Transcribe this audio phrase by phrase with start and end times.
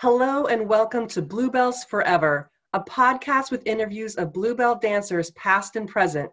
[0.00, 5.88] Hello and welcome to Bluebells Forever, a podcast with interviews of Bluebell dancers past and
[5.88, 6.30] present.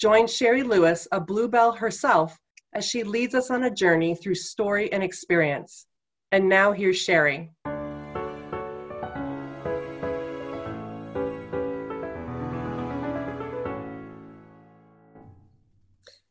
[0.00, 2.36] Join Sherry Lewis, a Bluebell herself,
[2.74, 5.86] as she leads us on a journey through story and experience.
[6.32, 7.52] And now here's Sherry.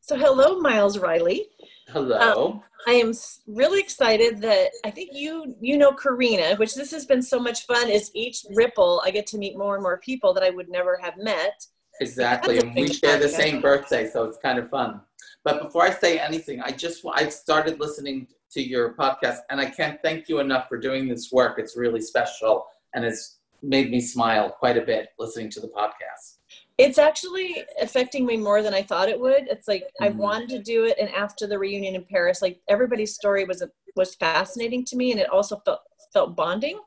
[0.02, 1.48] So, hello, Miles Riley.
[1.88, 2.52] Hello.
[2.52, 3.12] Um, I am
[3.46, 7.66] really excited that I think you you know Karina, which this has been so much
[7.66, 7.88] fun.
[7.88, 10.98] Is each ripple I get to meet more and more people that I would never
[11.02, 11.64] have met.
[12.00, 15.00] Exactly, and we share the same birthday, so it's kind of fun.
[15.44, 19.66] But before I say anything, I just I've started listening to your podcast, and I
[19.66, 21.58] can't thank you enough for doing this work.
[21.58, 26.35] It's really special, and it's made me smile quite a bit listening to the podcast
[26.78, 29.48] it's actually affecting me more than I thought it would.
[29.48, 30.04] It's like mm-hmm.
[30.04, 33.62] I wanted to do it, and after the reunion in Paris, like everybody's story was
[33.62, 35.80] a, was fascinating to me, and it also felt
[36.12, 36.78] felt bonding.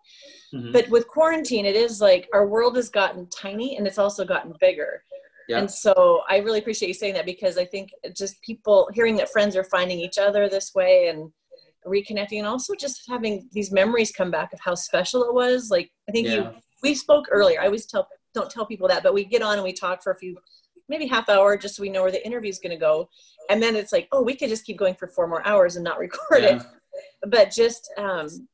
[0.54, 0.72] Mm-hmm.
[0.72, 4.54] But with quarantine, it is like our world has gotten tiny, and it's also gotten
[4.60, 5.04] bigger.
[5.48, 5.60] Yeah.
[5.60, 9.32] And so I really appreciate you saying that because I think just people hearing that
[9.32, 11.32] friends are finding each other this way and
[11.88, 15.72] reconnecting, and also just having these memories come back of how special it was.
[15.72, 16.36] Like I think yeah.
[16.36, 16.52] you
[16.84, 17.60] we spoke earlier.
[17.60, 20.12] I always tell don't tell people that, but we get on and we talk for
[20.12, 20.38] a few,
[20.88, 23.10] maybe half hour, just so we know where the interview is going to go.
[23.50, 25.84] And then it's like, oh, we could just keep going for four more hours and
[25.84, 26.58] not record yeah.
[26.58, 26.64] it.
[27.28, 28.48] But just, um,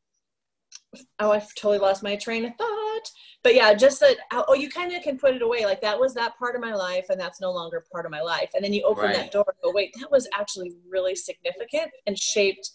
[1.19, 3.11] oh, I've totally lost my train of thought.
[3.43, 5.65] But yeah, just that, oh, you kind of can put it away.
[5.65, 8.21] Like that was that part of my life, and that's no longer part of my
[8.21, 8.49] life.
[8.55, 9.15] And then you open right.
[9.15, 12.71] that door and go, wait, that was actually really significant and shaped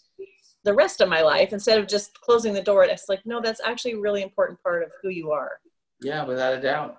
[0.63, 2.83] the rest of my life instead of just closing the door.
[2.83, 5.59] It's like, no, that's actually a really important part of who you are.
[6.01, 6.97] Yeah, without a doubt.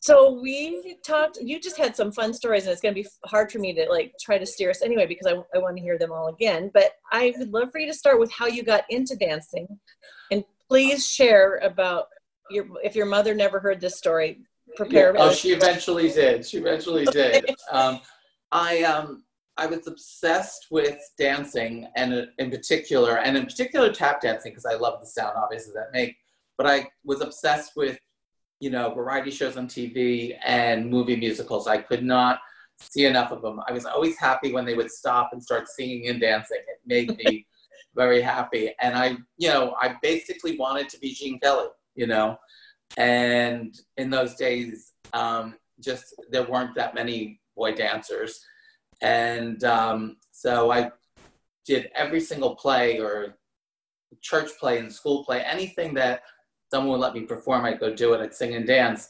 [0.00, 3.52] So we talked, you just had some fun stories and it's going to be hard
[3.52, 5.96] for me to like try to steer us anyway because I, I want to hear
[5.96, 6.72] them all again.
[6.74, 9.68] But I would love for you to start with how you got into dancing
[10.32, 12.06] and please share about
[12.50, 14.40] your, if your mother never heard this story,
[14.76, 15.14] prepare.
[15.14, 15.22] Yeah.
[15.22, 16.44] Oh, she eventually did.
[16.44, 17.54] She eventually did.
[17.70, 18.00] Um,
[18.50, 19.22] I, um,
[19.56, 24.74] I was obsessed with dancing and in particular, and in particular tap dancing because I
[24.74, 26.16] love the sound obviously that make
[26.62, 27.98] but I was obsessed with,
[28.60, 31.66] you know, variety shows on TV and movie musicals.
[31.66, 32.38] I could not
[32.78, 33.60] see enough of them.
[33.66, 36.58] I was always happy when they would stop and start singing and dancing.
[36.68, 37.48] It made me
[37.96, 38.72] very happy.
[38.80, 42.38] And I, you know, I basically wanted to be Gene Kelly, you know,
[42.96, 48.40] and in those days, um, just there weren't that many boy dancers.
[49.00, 50.92] And um, so I
[51.66, 53.36] did every single play or
[54.20, 56.22] church play and school play, anything that
[56.72, 58.22] someone would let me perform, I'd go do it.
[58.22, 59.06] I'd sing and dance.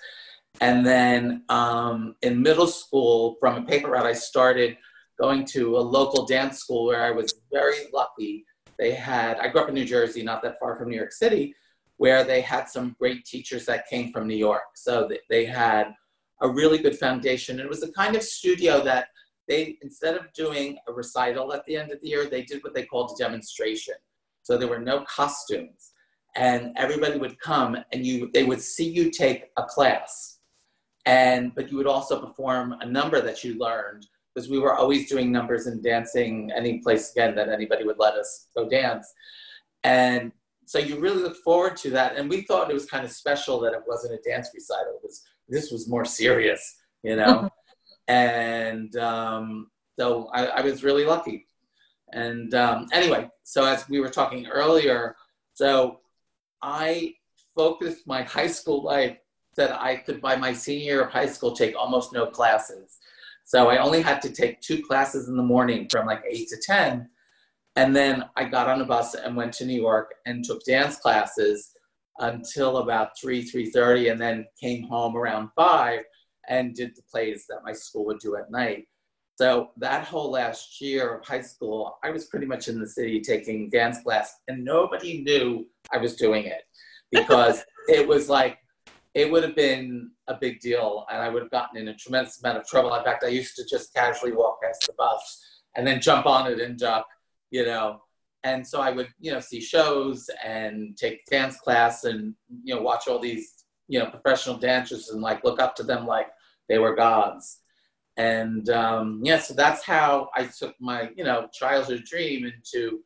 [0.61, 4.77] And then um, in middle school, from a paper route, I started
[5.19, 8.45] going to a local dance school where I was very lucky.
[8.81, 11.55] They had, I grew up in New Jersey, not that far from New York City,
[11.99, 14.71] where they had some great teachers that came from New York.
[14.75, 15.95] So they had
[16.41, 17.61] a really good foundation.
[17.61, 19.07] It was a kind of studio that
[19.47, 22.75] they, instead of doing a recital at the end of the year, they did what
[22.75, 23.95] they called a demonstration.
[24.43, 25.93] So there were no costumes
[26.35, 30.39] and everybody would come and you they would see you take a class.
[31.05, 35.09] And but you would also perform a number that you learned because we were always
[35.09, 39.13] doing numbers and dancing any place again that anybody would let us go dance.
[39.85, 40.33] And
[40.65, 43.61] so you really look forward to that and we thought it was kind of special
[43.61, 47.51] that it wasn't a dance recital it was this was more serious you know?
[48.09, 51.47] And um, so I, I, was really lucky.
[52.13, 55.17] And um, anyway so as we were talking earlier
[55.55, 56.01] so
[56.63, 57.15] I
[57.57, 59.17] focused my high school life
[59.57, 62.99] that I could, by my senior year of high school, take almost no classes.
[63.45, 66.57] So I only had to take two classes in the morning from like 8 to
[66.65, 67.09] 10.
[67.77, 70.97] And then I got on a bus and went to New York and took dance
[70.97, 71.73] classes
[72.19, 76.01] until about 3, 3.30 and then came home around 5
[76.49, 78.87] and did the plays that my school would do at night.
[79.37, 83.21] So that whole last year of high school, I was pretty much in the city
[83.21, 86.63] taking dance class, and nobody knew I was doing it
[87.11, 88.59] because it was like
[89.15, 92.43] it would have been a big deal, and I would have gotten in a tremendous
[92.43, 92.95] amount of trouble.
[92.95, 96.51] In fact, I used to just casually walk past the bus and then jump on
[96.51, 97.07] it and duck,
[97.51, 98.01] you know.
[98.45, 102.35] And so I would, you know, see shows and take dance class and
[102.65, 106.07] you know watch all these, you know, professional dancers and like look up to them
[106.07, 106.29] like
[106.69, 107.63] they were gods
[108.17, 113.01] and um, yeah, so that's how I took my you know childhood dream into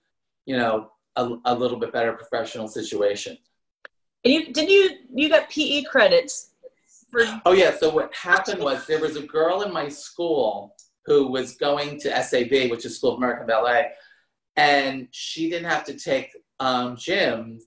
[0.47, 3.37] you know a, a little bit better professional situation.
[4.25, 6.51] And you did you you got PE credits
[7.11, 7.23] for?
[7.45, 7.77] Oh yeah.
[7.79, 10.75] So what happened was there was a girl in my school
[11.07, 13.91] who was going to SAB, which is School of American Ballet,
[14.57, 16.31] and she didn't have to take
[16.61, 17.61] um, gym.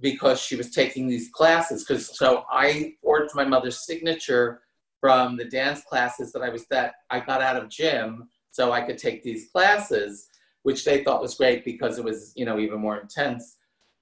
[0.00, 1.84] because she was taking these classes.
[1.84, 4.62] Because so I forged my mother's signature
[5.00, 8.80] from the dance classes that I was that I got out of gym, so I
[8.82, 10.28] could take these classes,
[10.64, 13.56] which they thought was great because it was you know even more intense.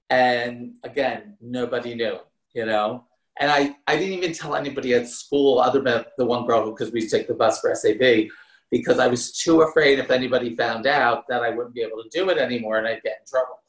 [0.09, 2.17] And again, nobody knew,
[2.53, 3.05] you know.
[3.39, 6.91] And I, I didn't even tell anybody at school other than the one girl because
[6.91, 8.29] we take the bus for SAB
[8.69, 12.09] because I was too afraid if anybody found out that I wouldn't be able to
[12.09, 13.59] do it anymore and I'd get in trouble.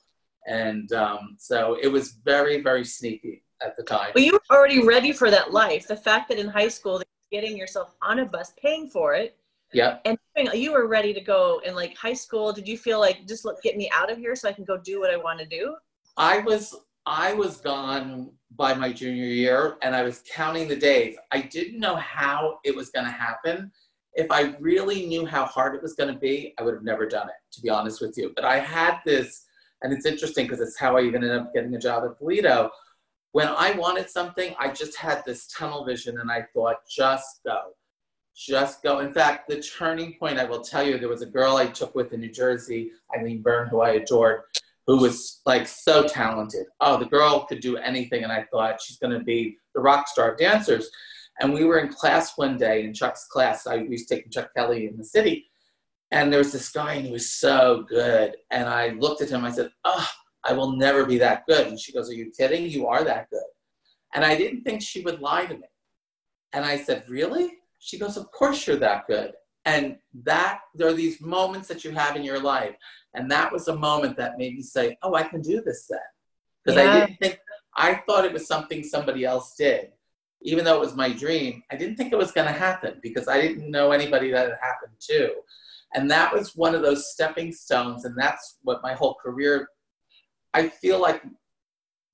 [0.47, 4.13] And um, so it was very, very sneaky at the time.
[4.15, 5.89] Well, you were already ready for that life.
[5.89, 7.03] The fact that in high school,
[7.33, 9.37] getting yourself on a bus, paying for it,
[9.75, 9.99] yeah.
[10.05, 10.19] And
[10.55, 12.53] you were ready to go in like high school.
[12.53, 14.77] Did you feel like just look, get me out of here so I can go
[14.77, 15.77] do what I want to do?
[16.17, 16.75] I was
[17.07, 21.17] I was gone by my junior year and I was counting the days.
[21.33, 23.71] I didn't know how it was going to happen.
[24.15, 27.07] If I really knew how hard it was going to be, I would have never
[27.07, 28.33] done it, to be honest with you.
[28.35, 29.45] But I had this,
[29.83, 32.25] and it's interesting because it's how I even ended up getting a job at the
[32.25, 32.71] Lido.
[33.33, 37.73] When I wanted something, I just had this tunnel vision and I thought, just go.
[38.37, 38.99] Just go.
[38.99, 41.95] In fact, the turning point, I will tell you, there was a girl I took
[41.95, 44.43] with in New Jersey, Eileen Byrne, who I adored
[44.87, 46.67] who was like so talented.
[46.81, 48.23] Oh, the girl could do anything.
[48.23, 50.91] And I thought she's going to be the rock star of dancers.
[51.41, 53.67] And we were in class one day in Chuck's class.
[53.67, 55.47] I was taking Chuck Kelly in the city.
[56.11, 58.37] And there was this guy and he was so good.
[58.51, 60.07] And I looked at him, I said, Oh,
[60.45, 61.67] I will never be that good.
[61.67, 62.69] And she goes, Are you kidding?
[62.69, 63.43] You are that good.
[64.15, 65.67] And I didn't think she would lie to me.
[66.53, 67.55] And I said, Really?
[67.85, 69.33] She goes, Of course you're that good.
[69.67, 72.75] And that there are these moments that you have in your life.
[73.13, 75.99] And that was a moment that made me say, oh, I can do this then.
[76.65, 76.91] Because yeah.
[76.91, 77.39] I didn't think,
[77.77, 79.91] I thought it was something somebody else did.
[80.43, 83.29] Even though it was my dream, I didn't think it was going to happen because
[83.29, 85.33] I didn't know anybody that it happened to.
[85.95, 88.05] And that was one of those stepping stones.
[88.05, 89.69] And that's what my whole career,
[90.53, 91.23] I feel like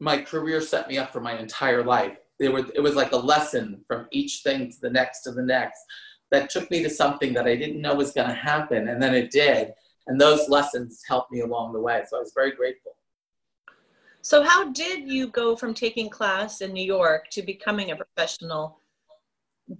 [0.01, 2.19] my career set me up for my entire life.
[2.49, 5.81] Were, it was like a lesson from each thing to the next to the next
[6.31, 8.89] that took me to something that I didn't know was going to happen.
[8.89, 9.73] And then it did.
[10.07, 12.03] And those lessons helped me along the way.
[12.09, 12.93] So I was very grateful.
[14.23, 18.81] So, how did you go from taking class in New York to becoming a professional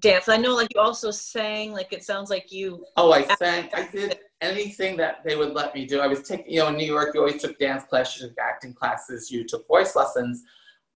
[0.01, 0.33] dancer?
[0.33, 2.85] I know, like, you also sang, like, it sounds like you.
[2.97, 3.69] Oh, I sang.
[3.75, 6.01] I did anything that they would let me do.
[6.01, 8.39] I was taking, you know, in New York, you always took dance classes, you took
[8.39, 10.43] acting classes, you took voice lessons.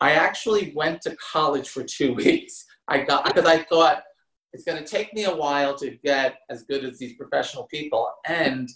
[0.05, 2.65] I actually went to college for two weeks.
[2.89, 4.03] I got, because I thought
[4.53, 8.09] it's going to take me a while to get as good as these professional people.
[8.27, 8.69] And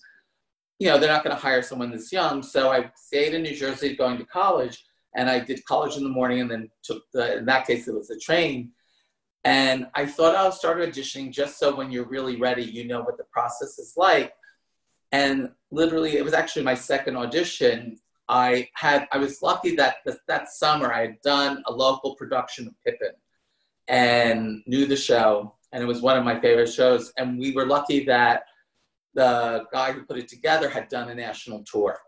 [0.78, 2.42] you know, they're not going to hire someone this young.
[2.42, 4.84] So I stayed in New Jersey going to college,
[5.16, 7.94] and I did college in the morning and then took the, in that case, it
[7.94, 8.70] was the train.
[9.44, 13.16] And I thought I'll start auditioning just so when you're really ready, you know what
[13.16, 14.32] the process is like.
[15.10, 17.96] And literally, it was actually my second audition.
[18.28, 19.96] I had, I was lucky that
[20.26, 23.12] that summer I had done a local production of Pippin
[23.88, 25.54] and knew the show.
[25.72, 27.12] And it was one of my favorite shows.
[27.16, 28.42] And we were lucky that
[29.14, 31.98] the guy who put it together had done a national tour.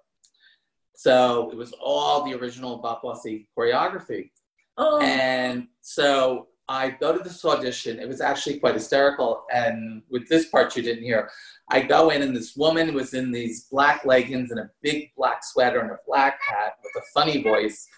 [0.95, 4.31] So it was all the original Bob Fosse choreography.
[4.77, 5.01] Oh.
[5.01, 7.99] And so I go to this audition.
[7.99, 9.45] It was actually quite hysterical.
[9.53, 11.29] And with this part you didn't hear,
[11.69, 15.41] I go in and this woman was in these black leggings and a big black
[15.43, 17.89] sweater and a black hat with a funny voice.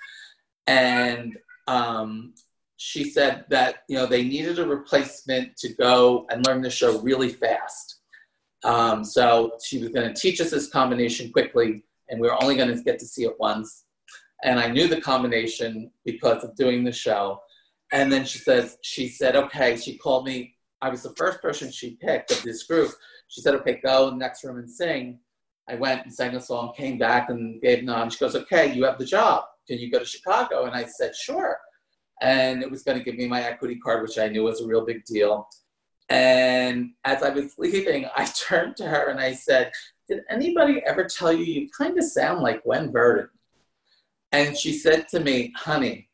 [0.67, 1.37] And
[1.69, 2.33] um,
[2.79, 6.99] she said that, you know, they needed a replacement to go and learn the show
[7.01, 7.99] really fast.
[8.65, 12.56] Um, so she was going to teach us this combination quickly, and we were only
[12.56, 13.85] going to get to see it once.
[14.44, 17.39] And I knew the combination because of doing the show.
[17.93, 20.55] And then she says, she said, okay, she called me.
[20.81, 22.91] I was the first person she picked of this group.
[23.29, 25.19] She said, okay, go in the next room and sing.
[25.69, 28.13] I went and sang a song, came back and gave nod.
[28.13, 29.44] She goes, okay, you have the job.
[29.69, 30.65] Can you go to Chicago?
[30.65, 31.58] And I said, sure.
[32.20, 34.67] And it was going to give me my equity card, which I knew was a
[34.67, 35.49] real big deal.
[36.08, 39.72] And as I was leaving, I turned to her and I said,
[40.08, 43.29] Did anybody ever tell you you kind of sound like Gwen Verdon?
[44.31, 46.08] And she said to me, Honey,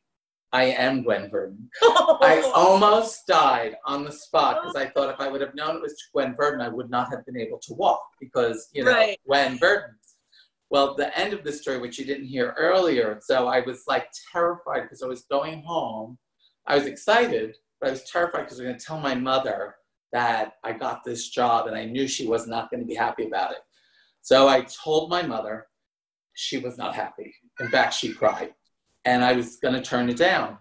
[0.53, 1.69] I am Gwen Verdon.
[1.83, 4.61] I almost died on the spot oh.
[4.63, 7.11] because I thought if I would have known it was Gwen Verdon, I would not
[7.11, 9.19] have been able to walk because, you know, right.
[9.27, 9.95] Gwen Verdon.
[10.71, 14.09] Well, the end of the story, which you didn't hear earlier, so I was like
[14.33, 16.19] terrified because I was going home.
[16.67, 19.77] I was excited, but I was terrified because I was going to tell my mother
[20.13, 23.27] that I got this job and I knew she was not going to be happy
[23.27, 23.59] about it.
[24.23, 25.67] So I told my mother
[26.35, 27.35] she was not happy.
[27.61, 28.55] In fact, she cried.
[29.09, 30.59] And I was going to turn it down.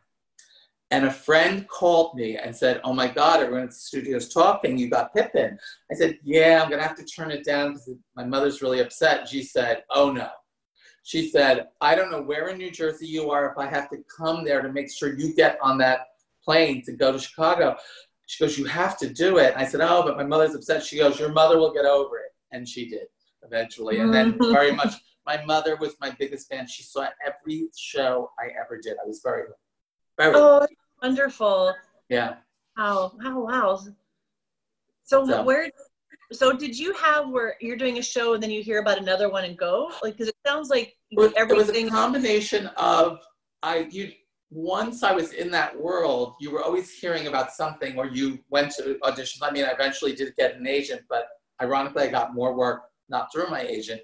[0.90, 4.30] And a friend called me and said, Oh my God, everyone at the studio is
[4.30, 4.78] talking.
[4.78, 5.58] You got Pippin.
[5.92, 8.80] I said, Yeah, I'm going to have to turn it down because my mother's really
[8.80, 9.28] upset.
[9.28, 10.30] She said, Oh no.
[11.04, 13.98] She said, I don't know where in New Jersey you are if I have to
[14.18, 16.08] come there to make sure you get on that
[16.42, 17.76] plane to go to Chicago.
[18.28, 19.56] She goes, You have to do it.
[19.58, 20.86] I said, Oh, but my mother's upset.
[20.86, 22.32] She goes, Your mother will get over it.
[22.54, 23.08] And she did
[23.44, 24.00] eventually.
[24.00, 24.94] And then very much,
[25.28, 26.66] my mother was my biggest fan.
[26.68, 28.96] She saw every show I ever did.
[29.04, 29.44] I was very,
[30.18, 30.66] very, Oh,
[31.04, 31.76] wonderful.
[32.10, 32.38] yeah.
[32.78, 33.80] Wow, wow, wow.
[35.04, 35.70] So, So- where?
[36.34, 39.30] So did you have where you're doing a show and then you hear about another
[39.30, 39.90] one and go?
[40.04, 43.20] Like, because it sounds like It was, it was a combination of
[43.64, 44.12] I you
[44.50, 48.72] once I was in that world, you were always hearing about something or you went
[48.74, 49.40] to auditions.
[49.42, 51.28] I mean, I eventually did get an agent, but
[51.62, 54.02] ironically I got more work not through my agent.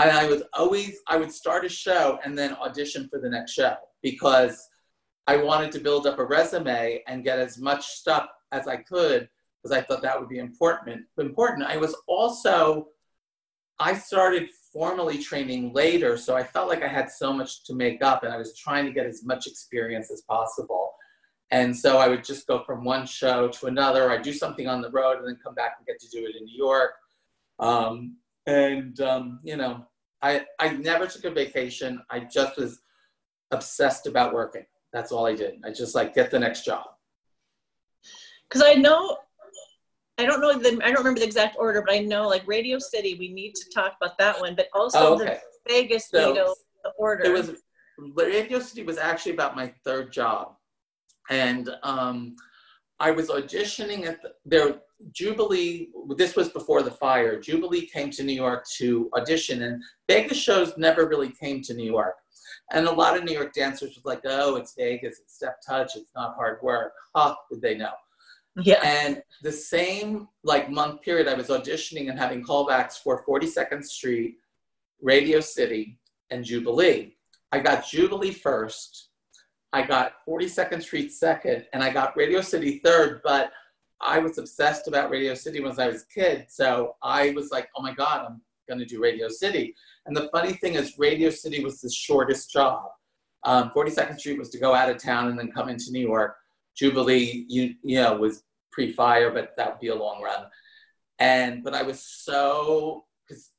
[0.00, 3.52] And I was always I would start a show and then audition for the next
[3.52, 4.68] show because
[5.26, 9.28] I wanted to build up a resume and get as much stuff as I could
[9.62, 11.04] because I thought that would be important.
[11.18, 11.66] Important.
[11.66, 12.88] I was also
[13.78, 18.02] I started formally training later, so I felt like I had so much to make
[18.02, 20.92] up, and I was trying to get as much experience as possible.
[21.50, 24.10] And so I would just go from one show to another.
[24.10, 26.36] I'd do something on the road and then come back and get to do it
[26.36, 26.92] in New York.
[27.58, 28.16] Um,
[28.46, 29.86] and um, you know,
[30.22, 32.02] I I never took a vacation.
[32.10, 32.80] I just was
[33.50, 34.64] obsessed about working.
[34.92, 35.54] That's all I did.
[35.64, 36.84] I just like get the next job.
[38.48, 39.16] Because I know,
[40.18, 42.78] I don't know the, I don't remember the exact order, but I know like Radio
[42.80, 45.40] City, we need to talk about that one, but also Oh, the.
[45.68, 46.54] Vegas So, Lido,
[46.98, 47.24] order.
[47.24, 47.62] It was
[48.14, 50.54] Radio City was actually about my third job,
[51.28, 52.34] and um,
[52.98, 54.80] I was auditioning at the, there.
[55.12, 55.90] Jubilee.
[56.16, 57.40] This was before the fire.
[57.40, 61.90] Jubilee came to New York to audition, and Vegas shows never really came to New
[61.90, 62.14] York.
[62.72, 65.18] And a lot of New York dancers was like, "Oh, it's Vegas.
[65.20, 65.96] It's step touch.
[65.96, 67.34] It's not hard work." Huh?
[67.50, 67.92] Did they know?
[68.62, 68.80] yeah.
[68.82, 74.36] And the same like month period, I was auditioning and having callbacks for 42nd Street,
[75.00, 75.98] Radio City,
[76.30, 77.16] and Jubilee.
[77.52, 79.08] I got Jubilee first.
[79.72, 83.20] I got 42nd Street second, and I got Radio City third.
[83.22, 83.52] But
[84.00, 87.68] I was obsessed about Radio City when I was a kid, so I was like,
[87.76, 89.74] "Oh my God, I'm going to do Radio City."
[90.06, 92.90] And the funny thing is, Radio City was the shortest job.
[93.44, 96.36] Um, 42nd Street was to go out of town and then come into New York.
[96.76, 98.42] Jubilee, you you know, was
[98.72, 100.46] pre-fire, but that would be a long run.
[101.18, 103.50] And but I was so because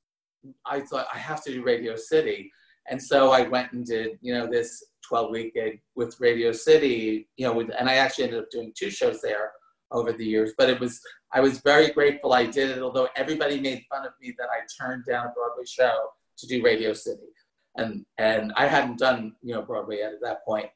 [0.66, 2.52] I thought I have to do Radio City,
[2.90, 7.46] and so I went and did you know this 12-week gig with Radio City, you
[7.46, 9.52] know, with, and I actually ended up doing two shows there
[9.92, 10.54] over the years.
[10.58, 11.02] But it was
[11.34, 14.60] I was very grateful I did it, although everybody made fun of me that I
[14.80, 17.30] turned down a Broadway show to do Radio City,
[17.78, 20.70] and and I hadn't done you know Broadway yet at that point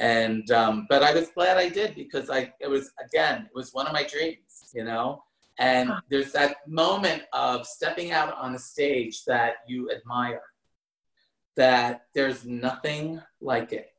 [0.00, 3.72] and um, but I was glad I did because I it was again it was
[3.72, 5.22] one of my dreams, you know.
[5.58, 10.42] And there's that moment of stepping out on a stage that you admire,
[11.54, 13.93] that there's nothing like it,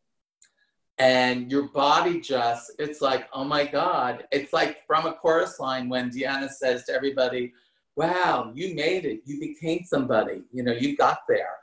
[0.98, 5.90] and your body just it's like oh my god, it's like from a chorus line
[5.90, 7.54] when Deanna says to everybody,
[7.96, 11.58] "Wow, you made it, you became somebody, you know, you got there."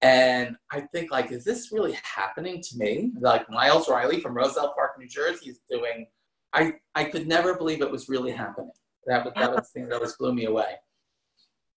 [0.00, 3.12] And I think like, is this really happening to me?
[3.18, 6.06] Like Miles Riley from Roselle Park, New Jersey is doing,
[6.52, 8.70] I, I could never believe it was really happening.
[9.06, 10.74] That was, that was the thing that always blew me away.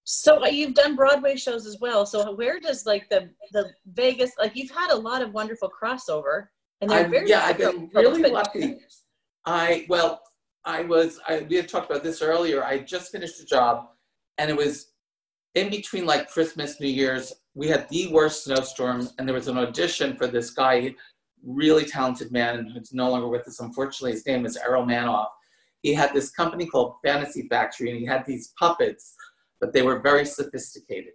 [0.04, 2.06] So uh, you've done Broadway shows as well.
[2.06, 6.48] So where does like the the Vegas like you've had a lot of wonderful crossover
[6.82, 8.78] and they're I, very yeah, I've been really lucky.
[9.46, 10.22] I, well,
[10.66, 12.64] I was, I, we had talked about this earlier.
[12.64, 13.88] I just finished a job
[14.38, 14.92] and it was
[15.56, 19.58] in between like Christmas, New Year's, we had the worst snowstorm, and there was an
[19.58, 20.96] audition for this guy,
[21.44, 23.60] really talented man who's no longer with us.
[23.60, 25.28] Unfortunately, his name is Errol Manoff.
[25.82, 29.16] He had this company called Fantasy Factory, and he had these puppets,
[29.60, 31.14] but they were very sophisticated.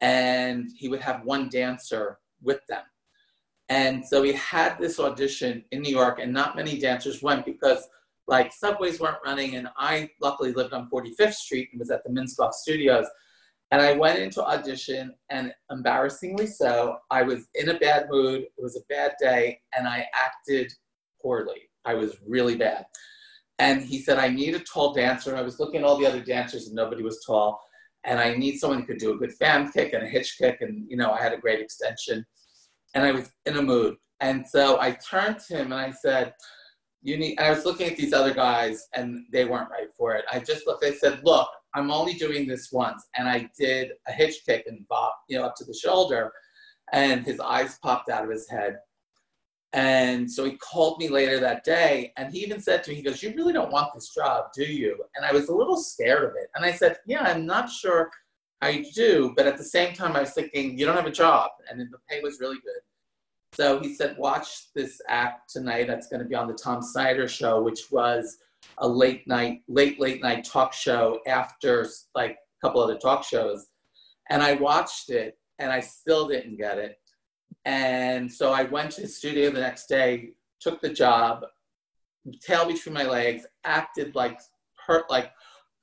[0.00, 2.82] And he would have one dancer with them.
[3.70, 7.88] And so we had this audition in New York, and not many dancers went because
[8.26, 9.56] like subways weren't running.
[9.56, 13.06] And I luckily lived on 45th Street and was at the Minskoff Studios.
[13.70, 18.42] And I went into audition, and embarrassingly so, I was in a bad mood.
[18.42, 20.72] It was a bad day, and I acted
[21.22, 21.70] poorly.
[21.84, 22.84] I was really bad.
[23.60, 25.30] And he said, I need a tall dancer.
[25.30, 27.62] And I was looking at all the other dancers, and nobody was tall.
[28.02, 30.62] And I need someone who could do a good fan kick and a hitch kick.
[30.62, 32.26] And, you know, I had a great extension.
[32.94, 33.96] And I was in a mood.
[34.20, 36.34] And so I turned to him and I said,
[37.02, 40.14] you need, and I was looking at these other guys, and they weren't right for
[40.14, 40.24] it.
[40.30, 43.06] I just looked, I said, look, I'm only doing this once.
[43.16, 46.32] And I did a hitch kick and bop, you know, up to the shoulder.
[46.92, 48.78] And his eyes popped out of his head.
[49.72, 53.02] And so he called me later that day and he even said to me, he
[53.02, 54.96] goes, You really don't want this job, do you?
[55.14, 56.48] And I was a little scared of it.
[56.56, 58.10] And I said, Yeah, I'm not sure
[58.62, 61.50] I do, but at the same time, I was thinking, you don't have a job,
[61.70, 62.82] and the pay was really good.
[63.52, 65.86] So he said, watch this act tonight.
[65.86, 68.38] That's going to be on the Tom Snyder show, which was
[68.78, 73.66] a late night, late, late night talk show after like a couple other talk shows.
[74.30, 76.96] And I watched it and I still didn't get it.
[77.64, 81.44] And so I went to the studio the next day, took the job,
[82.40, 84.40] tail between my legs, acted like
[84.86, 85.32] hurt, like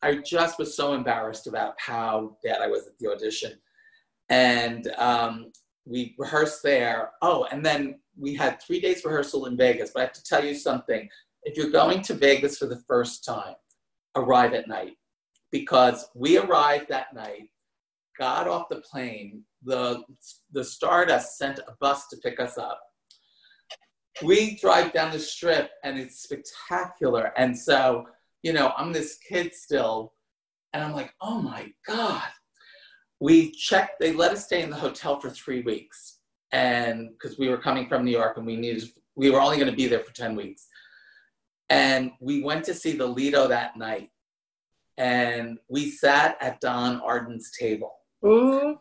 [0.02, 3.54] I just was so embarrassed about how bad I was at the audition.
[4.30, 5.52] And um,
[5.86, 7.12] we rehearsed there.
[7.22, 9.92] Oh, and then we had three days rehearsal in Vegas.
[9.94, 11.08] But I have to tell you something.
[11.44, 13.56] If you're going to Vegas for the first time,
[14.16, 14.98] arrive at night
[15.52, 17.50] because we arrived that night,
[18.20, 19.44] got off the plane.
[19.64, 20.04] The
[20.52, 22.80] the stardust sent a bus to pick us up.
[24.24, 27.32] We drive down the strip and it's spectacular.
[27.38, 28.06] And so,
[28.44, 30.14] you know, I'm this kid still,
[30.74, 32.24] and I'm like, oh my God,
[33.20, 36.20] we checked, they let us stay in the hotel for three weeks.
[36.52, 39.70] And because we were coming from New York and we needed, we were only going
[39.70, 40.68] to be there for 10 weeks.
[41.70, 44.10] And we went to see the Lido that night.
[44.98, 47.94] And we sat at Donn Arden's table.
[48.26, 48.78] Ooh.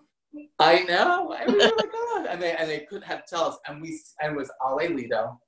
[0.59, 1.35] I know.
[1.37, 2.27] I mean, oh my God.
[2.31, 3.59] And they, and they couldn't have to tell us.
[3.67, 5.41] And we, and it was Allez Lido.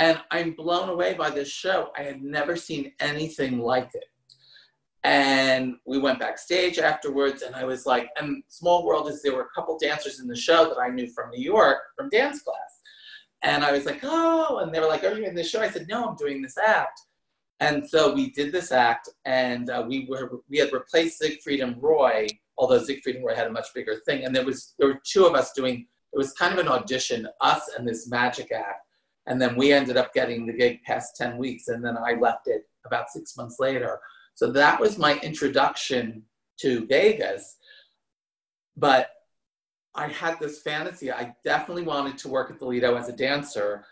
[0.00, 1.90] And I'm blown away by this show.
[1.94, 4.04] I had never seen anything like it.
[5.04, 9.42] And we went backstage afterwards, and I was like, and small world is there were
[9.42, 12.80] a couple dancers in the show that I knew from New York from dance class.
[13.42, 15.60] And I was like, oh, and they were like, are you in this show?
[15.60, 16.98] I said, no, I'm doing this act.
[17.60, 21.76] And so we did this act, and uh, we were we had replaced Siegfried and
[21.82, 22.26] Roy,
[22.56, 24.24] although Siegfried and Roy had a much bigger thing.
[24.24, 27.28] And there was there were two of us doing it was kind of an audition,
[27.42, 28.86] us and this magic act.
[29.26, 32.48] And then we ended up getting the gig past 10 weeks, and then I left
[32.48, 34.00] it about six months later.
[34.34, 36.22] So that was my introduction
[36.60, 37.56] to Vegas.
[38.76, 39.10] But
[39.94, 41.12] I had this fantasy.
[41.12, 43.84] I definitely wanted to work at the Lido as a dancer,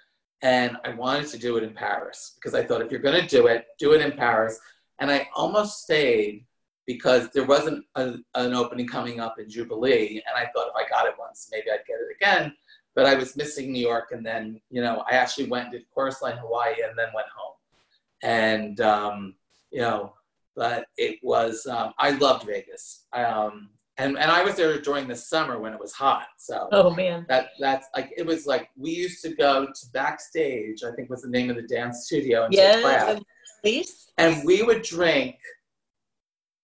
[0.42, 3.26] and I wanted to do it in Paris because I thought if you're going to
[3.26, 4.58] do it, do it in Paris.
[5.00, 6.46] And I almost stayed
[6.86, 10.88] because there wasn't a, an opening coming up in Jubilee, and I thought if I
[10.88, 12.54] got it once, maybe I'd get it again.
[12.98, 15.84] But I was missing New York, and then you know I actually went and did
[15.94, 17.54] chorus line Hawaii, and then went home.
[18.22, 19.34] And um,
[19.70, 20.14] you know
[20.58, 23.06] but it was um, I loved Vegas.
[23.12, 26.26] Um, and and I was there during the summer when it was hot.
[26.36, 30.82] So oh man, that that's like it was like we used to go to backstage.
[30.82, 32.80] I think was the name of the dance studio in yeah,
[33.62, 34.10] please.
[34.18, 35.36] And we would drink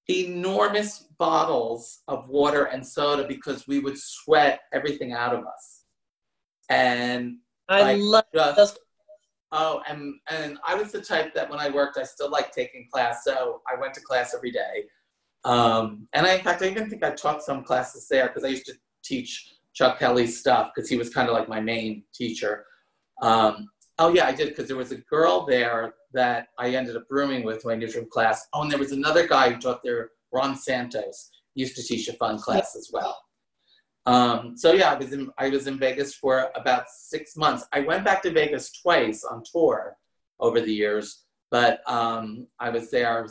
[0.08, 5.83] enormous bottles of water and soda because we would sweat everything out of us.
[6.68, 8.78] And I like, love just, those
[9.56, 12.88] Oh, and and I was the type that when I worked, I still liked taking
[12.92, 14.86] class, so I went to class every day.
[15.44, 18.48] Um, and I, in fact, I even think I taught some classes there because I
[18.48, 18.74] used to
[19.04, 22.66] teach Chuck Kelly's stuff because he was kind of like my main teacher.
[23.22, 23.68] Um,
[24.00, 27.44] oh yeah, I did because there was a girl there that I ended up rooming
[27.44, 28.48] with who I knew from class.
[28.54, 32.08] Oh, and there was another guy who taught there, Ron Santos, he used to teach
[32.08, 33.16] a fun class as well.
[34.06, 37.64] Um, so yeah, I was in I was in Vegas for about six months.
[37.72, 39.96] I went back to Vegas twice on tour
[40.40, 43.26] over the years, but um, I was there.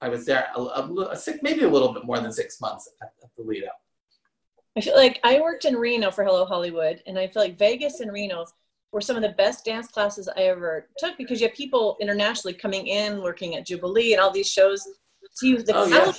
[0.00, 3.12] I was there a, a, a, maybe a little bit more than six months at,
[3.22, 3.68] at the Lido.
[4.76, 8.00] I feel like I worked in Reno for Hello Hollywood, and I feel like Vegas
[8.00, 8.44] and Reno
[8.92, 12.54] were some of the best dance classes I ever took because you have people internationally
[12.54, 14.86] coming in, working at Jubilee and all these shows.
[15.32, 16.12] So you, the oh, yeah.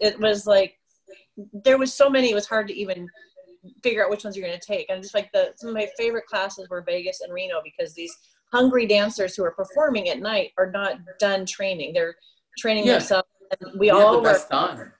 [0.00, 0.78] it was like
[1.64, 3.08] there was so many it was hard to even
[3.82, 4.88] figure out which ones you're going to take.
[4.90, 8.16] And just like the some of my favorite classes were vegas and reno because these
[8.52, 11.92] hungry dancers who are performing at night are not done training.
[11.92, 12.14] They're
[12.58, 12.94] training yeah.
[12.94, 13.28] themselves
[13.60, 14.92] and we, all were time.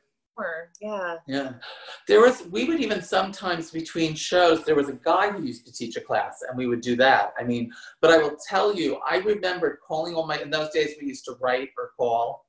[0.83, 1.16] yeah.
[1.27, 1.53] Yeah.
[2.07, 5.72] There was we would even sometimes between shows there was a guy who used to
[5.72, 7.33] teach a class and we would do that.
[7.38, 10.90] I mean but i will tell you i remembered calling all my in those days
[11.01, 12.45] we used to write or call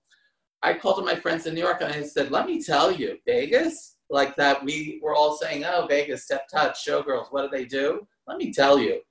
[0.64, 3.18] I called to my friends in New York and I said, let me tell you,
[3.26, 7.66] Vegas, like that we were all saying, oh, Vegas, step touch, showgirls, what do they
[7.66, 8.08] do?
[8.28, 9.02] Let me tell you,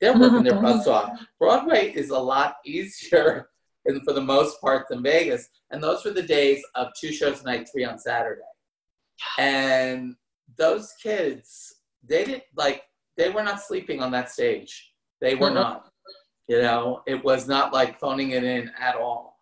[0.00, 1.10] they're working their butts off.
[1.38, 3.48] Broadway is a lot easier
[3.86, 5.48] and for the most part than Vegas.
[5.70, 8.40] And those were the days of two shows a night, three on Saturday.
[9.38, 10.16] And
[10.58, 12.82] those kids, they didn't like,
[13.16, 14.92] they were not sleeping on that stage.
[15.20, 15.54] They were mm-hmm.
[15.54, 15.90] not.
[16.48, 19.35] You know, it was not like phoning it in at all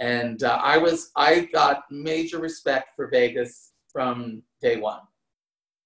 [0.00, 5.00] and uh, I was I got major respect for Vegas from day one.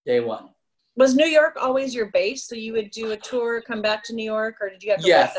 [0.06, 0.50] Day one.
[0.96, 2.44] Was New York always your base?
[2.44, 5.00] So you would do a tour, come back to New York, or did you have
[5.00, 5.06] to?
[5.06, 5.36] Yes,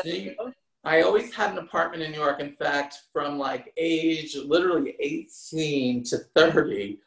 [0.84, 2.40] I always had an apartment in New York.
[2.40, 7.00] In fact, from like age literally 18 to 30,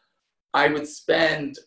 [0.53, 1.60] I would spend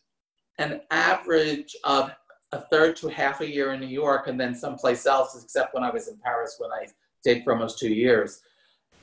[0.59, 2.11] an average of
[2.51, 5.85] a third to half a year in New York and then someplace else, except when
[5.85, 6.89] I was in Paris when I
[7.21, 8.43] stayed for almost two years.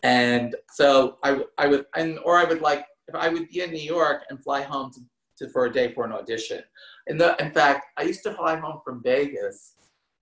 [0.03, 3.71] And so I, I would, and, or I would like, if I would be in
[3.71, 4.99] New York and fly home to,
[5.37, 6.61] to, for a day for an audition.
[7.07, 9.73] In, the, in fact, I used to fly home from Vegas,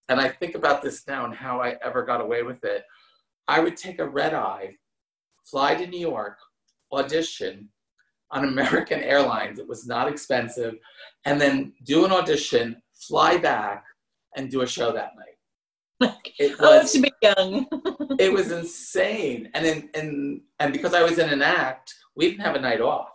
[0.10, 2.84] and I think about this now and how I ever got away with it.
[3.48, 4.76] I would take a red eye,
[5.44, 6.38] fly to New York,
[6.92, 7.70] audition
[8.32, 9.60] on American Airlines.
[9.60, 10.76] It was not expensive,
[11.26, 13.84] and then do an audition, fly back,
[14.36, 15.37] and do a show that night.
[16.40, 17.66] It oh, was, to be young.
[18.20, 22.46] it was insane, and in, and and because I was in an act, we didn't
[22.46, 23.10] have a night off,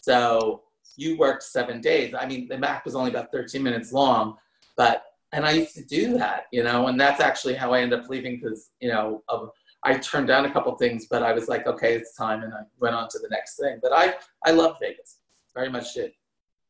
[0.00, 0.62] so
[0.96, 2.12] you worked seven days.
[2.18, 4.36] I mean, the act was only about 13 minutes long,
[4.76, 8.00] but and I used to do that, you know, and that's actually how I ended
[8.00, 9.50] up leaving because you know of,
[9.84, 12.62] I turned down a couple things, but I was like, okay, it's time, and I
[12.80, 13.78] went on to the next thing.
[13.80, 15.18] But I I love Vegas,
[15.54, 16.10] very much did.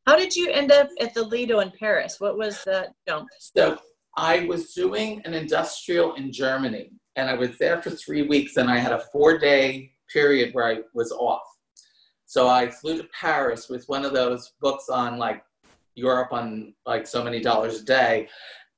[0.05, 2.19] How did you end up at the Lido in Paris?
[2.19, 3.27] What was the jump?
[3.39, 3.77] So
[4.17, 8.67] I was doing an industrial in Germany, and I was there for three weeks, and
[8.67, 11.43] I had a four day period where I was off.
[12.25, 15.43] So I flew to Paris with one of those books on like
[15.93, 18.27] Europe on like so many dollars a day.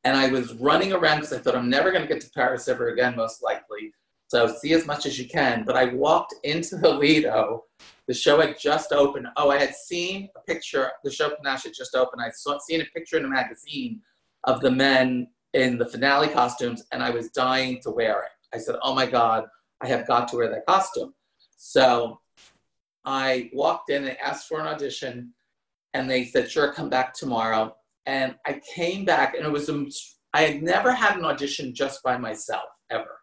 [0.04, 2.68] And I was running around because I thought I'm never going to get to Paris
[2.68, 3.94] ever again, most likely.
[4.28, 5.64] So see as much as you can.
[5.66, 7.64] But I walked into the Lido.
[8.08, 9.28] The show had just opened.
[9.38, 10.92] Oh, I had seen a picture.
[11.04, 12.22] The show Panache had just opened.
[12.22, 14.02] I saw seen a picture in a magazine
[14.46, 18.56] of the men in the finale costumes, and I was dying to wear it.
[18.56, 19.46] I said, "Oh my God,
[19.82, 21.14] I have got to wear that costume."
[21.58, 22.20] So
[23.06, 25.34] I walked in and asked for an audition,
[25.94, 27.76] and they said, sure, come back tomorrow.
[28.06, 29.70] And I came back, and it was,
[30.34, 33.20] I had never had an audition just by myself, ever.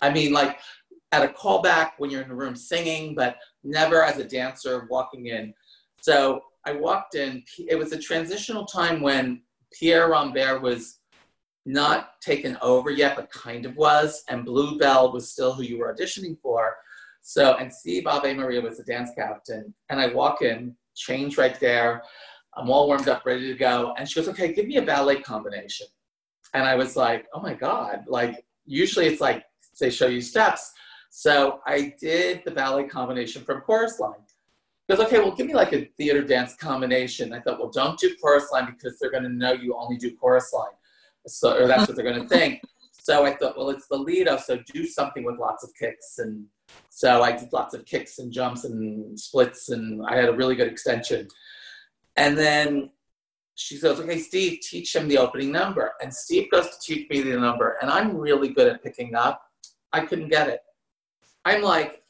[0.00, 0.58] I mean, like
[1.12, 5.26] at a callback when you're in the room singing, but never as a dancer walking
[5.26, 5.52] in.
[6.00, 9.42] So I walked in, it was a transitional time when
[9.72, 11.00] Pierre Rambert was
[11.66, 15.94] not taken over yet, but kind of was, and Bluebell was still who you were
[15.94, 16.76] auditioning for.
[17.20, 19.74] So, and Steve Ave Maria was the dance captain.
[19.90, 22.02] And I walk in, change right there.
[22.56, 23.94] I'm all warmed up, ready to go.
[23.98, 25.86] And she goes, okay, give me a ballet combination.
[26.54, 28.04] And I was like, oh my God.
[28.08, 29.44] Like, usually it's like,
[29.78, 30.72] they show you steps.
[31.10, 34.24] So I did the ballet combination from chorus line.
[34.88, 37.34] Because, okay, well, give me like a theater dance combination.
[37.34, 40.16] I thought, well, don't do chorus line because they're going to know you only do
[40.16, 40.72] chorus line.
[41.26, 42.62] So, or that's what they're going to think.
[42.92, 46.46] So I thought, well, it's the Lido, so do something with lots of kicks and
[46.90, 50.54] so I did lots of kicks and jumps and splits, and I had a really
[50.54, 51.28] good extension.
[52.16, 52.90] And then
[53.54, 55.92] she says, okay, Steve, teach him the opening number.
[56.02, 59.42] And Steve goes to teach me the number, and I'm really good at picking up.
[59.92, 60.60] I couldn't get it.
[61.44, 62.02] I'm like,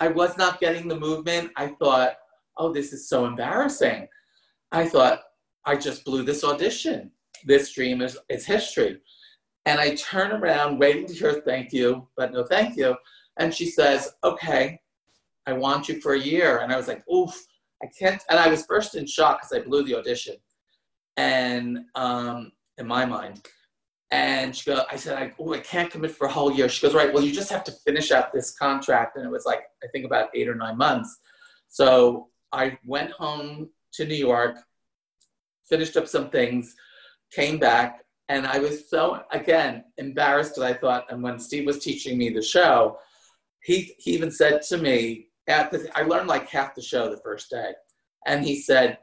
[0.00, 1.50] I was not getting the movement.
[1.56, 2.16] I thought,
[2.58, 4.08] oh, this is so embarrassing.
[4.72, 5.20] I thought,
[5.64, 7.10] I just blew this audition.
[7.44, 9.00] This dream is, is history.
[9.66, 12.96] And I turn around, waiting to hear thank you, but no thank you.
[13.38, 14.80] And she says, okay,
[15.46, 16.58] I want you for a year.
[16.58, 17.34] And I was like, oof,
[17.82, 18.22] I can't.
[18.30, 20.36] And I was first in shock because I blew the audition.
[21.16, 23.42] And um, in my mind,
[24.12, 26.68] and she goes, I said, I, oh, I can't commit for a whole year.
[26.68, 29.16] She goes, right, well, you just have to finish out this contract.
[29.16, 31.18] And it was like, I think about eight or nine months.
[31.68, 34.56] So I went home to New York,
[35.68, 36.74] finished up some things,
[37.30, 41.78] came back, and I was so, again, embarrassed that I thought, and when Steve was
[41.78, 42.98] teaching me the show,
[43.62, 47.18] he, he even said to me, at the, I learned like half the show the
[47.18, 47.72] first day.
[48.26, 48.98] And he said,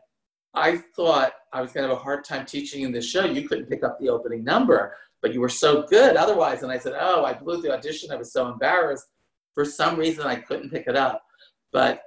[0.54, 3.24] I thought I was going to have a hard time teaching in this show.
[3.24, 6.64] You couldn't pick up the opening number, but you were so good otherwise.
[6.64, 8.12] And I said, Oh, I blew the audition.
[8.12, 9.08] I was so embarrassed.
[9.54, 11.24] For some reason, I couldn't pick it up.
[11.72, 12.04] But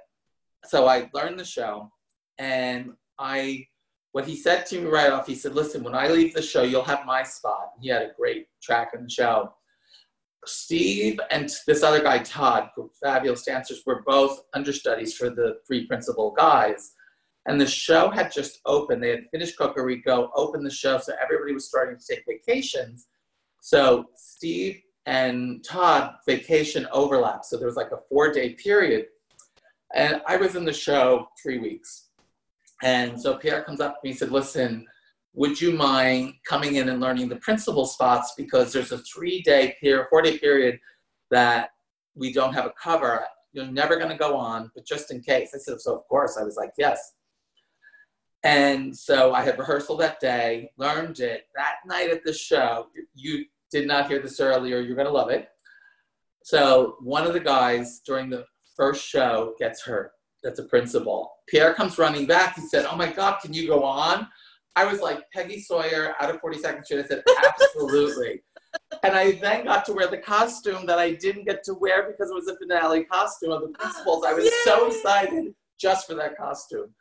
[0.65, 1.91] so I learned the show.
[2.39, 3.65] And I,
[4.11, 6.63] what he said to me right off, he said, Listen, when I leave the show,
[6.63, 7.71] you'll have my spot.
[7.81, 9.53] He had a great track in the show.
[10.45, 12.69] Steve and this other guy, Todd,
[13.03, 16.93] fabulous dancers, were both understudies for the three principal guys.
[17.47, 19.01] And the show had just opened.
[19.01, 23.07] They had finished Cocorico, opened the show, so everybody was starting to take vacations.
[23.61, 27.45] So Steve and Todd vacation overlap.
[27.45, 29.07] So there was like a four day period.
[29.95, 32.09] And I was in the show three weeks.
[32.83, 34.85] And so Pierre comes up to me and said, Listen,
[35.33, 39.75] would you mind coming in and learning the principal spots because there's a three day
[39.79, 40.79] period, four day period
[41.31, 41.69] that
[42.15, 43.23] we don't have a cover.
[43.53, 45.51] You're never going to go on, but just in case.
[45.53, 46.37] I said, so of course.
[46.39, 47.13] I was like, yes.
[48.43, 51.47] And so I had rehearsal that day, learned it.
[51.55, 55.29] That night at the show, you did not hear this earlier, you're going to love
[55.29, 55.49] it.
[56.43, 58.45] So one of the guys during the
[58.77, 60.11] first show gets hurt.
[60.43, 61.31] that's a principal.
[61.49, 62.55] Pierre comes running back.
[62.55, 64.27] He said, Oh my God, can you go on?
[64.75, 67.03] I was like, Peggy Sawyer out of 42nd Street.
[67.03, 68.43] I said, Absolutely.
[69.03, 72.29] and I then got to wear the costume that I didn't get to wear because
[72.29, 74.23] it was a finale costume of the principals.
[74.25, 74.51] I was Yay!
[74.63, 76.93] so excited just for that costume.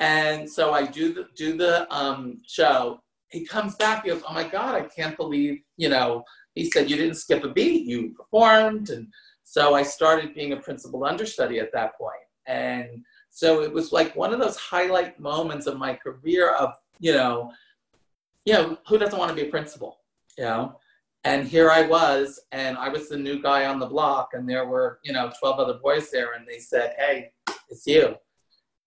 [0.00, 3.00] And so I do the do the um, show.
[3.28, 4.02] He comes back.
[4.02, 6.24] He goes, "Oh my God, I can't believe you know."
[6.54, 7.86] He said, "You didn't skip a beat.
[7.86, 9.06] You performed." And
[9.44, 12.16] so I started being a principal understudy at that point.
[12.46, 17.12] And so it was like one of those highlight moments of my career of you
[17.12, 17.52] know,
[18.44, 19.98] you know, who doesn't want to be a principal?
[20.38, 20.78] You know,
[21.24, 24.66] and here I was, and I was the new guy on the block, and there
[24.66, 27.32] were, you know, 12 other boys there, and they said, Hey,
[27.68, 28.16] it's you.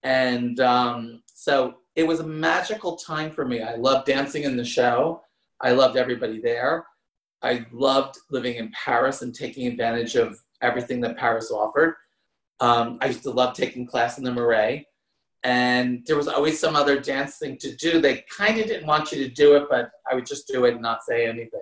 [0.03, 3.61] And um, so it was a magical time for me.
[3.61, 5.21] I loved dancing in the show,
[5.61, 6.85] I loved everybody there.
[7.43, 11.95] I loved living in Paris and taking advantage of everything that Paris offered.
[12.59, 14.85] Um, I used to love taking class in the Marais.
[15.43, 18.01] And there was always some other dance thing to do.
[18.01, 20.73] They kind of didn't want you to do it, but I would just do it
[20.73, 21.61] and not say anything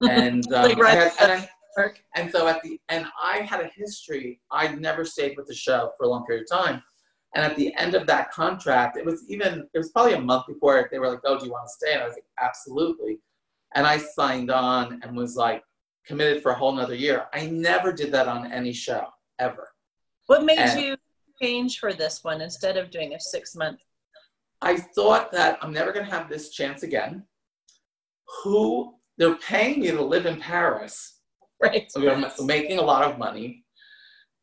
[0.10, 1.32] and um, like right had, and,
[1.78, 4.40] I, and so at the and I had a history.
[4.50, 6.82] I'd never stayed with the show for a long period of time.
[7.36, 10.46] And at the end of that contract, it was even it was probably a month
[10.46, 13.18] before they were like, "Oh, do you want to stay?" And I was like, "Absolutely."
[13.74, 15.62] And I signed on and was like
[16.06, 17.26] committed for a whole nother year.
[17.32, 19.06] I never did that on any show
[19.38, 19.68] ever.
[20.26, 20.96] What made and you
[21.40, 23.80] change for this one instead of doing a six month?
[24.62, 27.24] I thought that I'm never going to have this chance again.
[28.42, 31.18] Who they're paying me to live in Paris.
[31.62, 31.90] Right.
[31.90, 33.64] So I'm making a lot of money.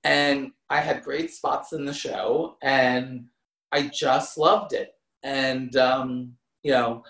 [0.04, 3.26] And I had great spots in the show and
[3.72, 4.94] I just loved it.
[5.24, 7.04] And, um, you know,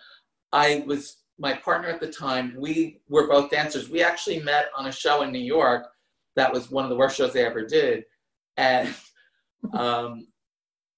[0.51, 3.89] I was, my partner at the time, we were both dancers.
[3.89, 5.87] We actually met on a show in New York
[6.35, 8.03] that was one of the worst shows they ever did.
[8.57, 8.93] And
[9.73, 10.27] um,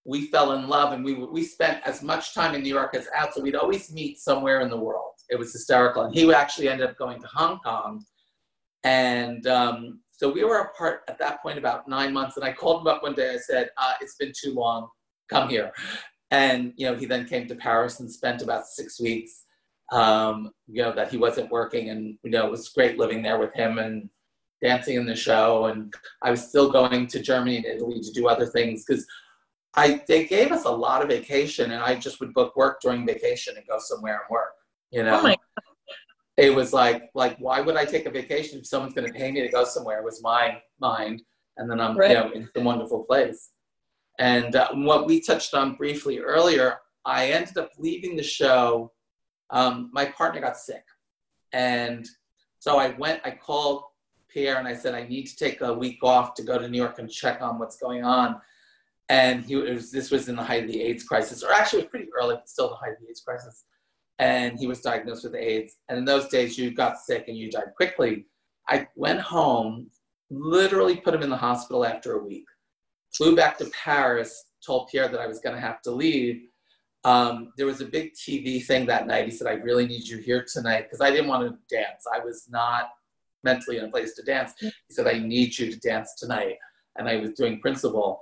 [0.06, 3.08] we fell in love and we, we spent as much time in New York as
[3.16, 3.34] out.
[3.34, 6.04] So we'd always meet somewhere in the world it was hysterical.
[6.04, 8.04] And he actually ended up going to Hong Kong.
[8.84, 12.38] And um, so we were apart at that point about nine months.
[12.38, 13.34] And I called him up one day.
[13.34, 14.88] I said, uh, It's been too long.
[15.30, 15.72] Come here.
[16.32, 19.46] And, you know, he then came to Paris and spent about six weeks,
[19.94, 21.90] um, you know, that he wasn't working.
[21.90, 24.10] And, you know, it was great living there with him and
[24.62, 25.66] dancing in the show.
[25.66, 29.06] And I was still going to Germany and Italy to do other things because
[29.76, 33.06] I, they gave us a lot of vacation and I just would book work during
[33.06, 34.54] vacation and go somewhere and work.
[34.92, 35.36] You know, oh
[36.38, 39.32] it was like like why would I take a vacation if someone's going to pay
[39.32, 40.00] me to go somewhere?
[40.00, 41.22] It was my mind,
[41.58, 42.10] and then I'm right.
[42.10, 43.52] you know in some wonderful place.
[44.20, 48.92] And uh, what we touched on briefly earlier, I ended up leaving the show.
[49.54, 50.84] Um, my partner got sick,
[51.54, 52.06] and
[52.60, 53.22] so I went.
[53.24, 53.84] I called
[54.28, 56.78] Pierre and I said I need to take a week off to go to New
[56.78, 58.42] York and check on what's going on.
[59.10, 61.86] And he was this was in the height of the AIDS crisis, or actually it
[61.86, 63.64] was pretty early, but still the height of the AIDS crisis
[64.20, 65.78] and he was diagnosed with AIDS.
[65.90, 68.26] And in those days, you got sick and you died quickly.
[68.70, 69.88] I went home,
[70.30, 72.46] literally put him in the hospital after a week,
[73.14, 76.44] flew back to Paris, told Pierre that I was going to have to leave.
[77.06, 79.26] Um, there was a big TV thing that night.
[79.26, 82.06] He said, I really need you here tonight because I didn't want to dance.
[82.14, 82.90] I was not
[83.44, 84.54] mentally in a place to dance.
[84.60, 86.56] He said, I need you to dance tonight.
[86.98, 88.22] And I was doing principal.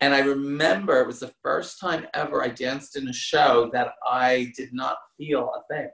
[0.00, 3.92] And I remember it was the first time ever I danced in a show that
[4.06, 5.88] I did not feel a thing.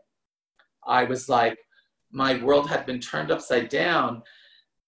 [0.87, 1.59] I was like,
[2.13, 4.23] my world had been turned upside down.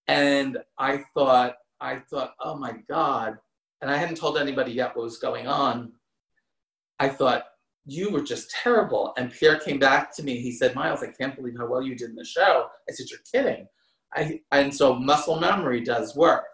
[0.08, 3.36] And I thought, I thought, oh my God.
[3.80, 5.92] And I hadn't told anybody yet what was going on.
[7.02, 7.46] I thought,
[7.84, 9.12] you were just terrible.
[9.16, 10.40] And Pierre came back to me.
[10.40, 12.68] He said, Miles, I can't believe how well you did in the show.
[12.88, 13.66] I said, You're kidding.
[14.14, 16.44] I, and so muscle memory does work.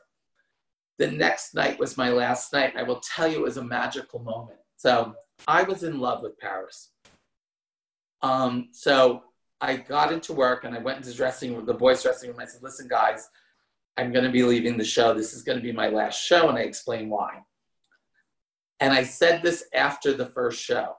[0.96, 2.72] The next night was my last night.
[2.78, 4.58] I will tell you, it was a magical moment.
[4.76, 5.12] So
[5.46, 6.92] I was in love with Paris.
[8.22, 9.24] Um, so
[9.60, 12.40] I got into work and I went into dressing room, the boys' dressing room.
[12.40, 13.28] I said, listen, guys,
[13.98, 15.12] I'm going to be leaving the show.
[15.12, 16.48] This is going to be my last show.
[16.48, 17.42] And I explained why.
[18.80, 20.94] And I said this after the first show.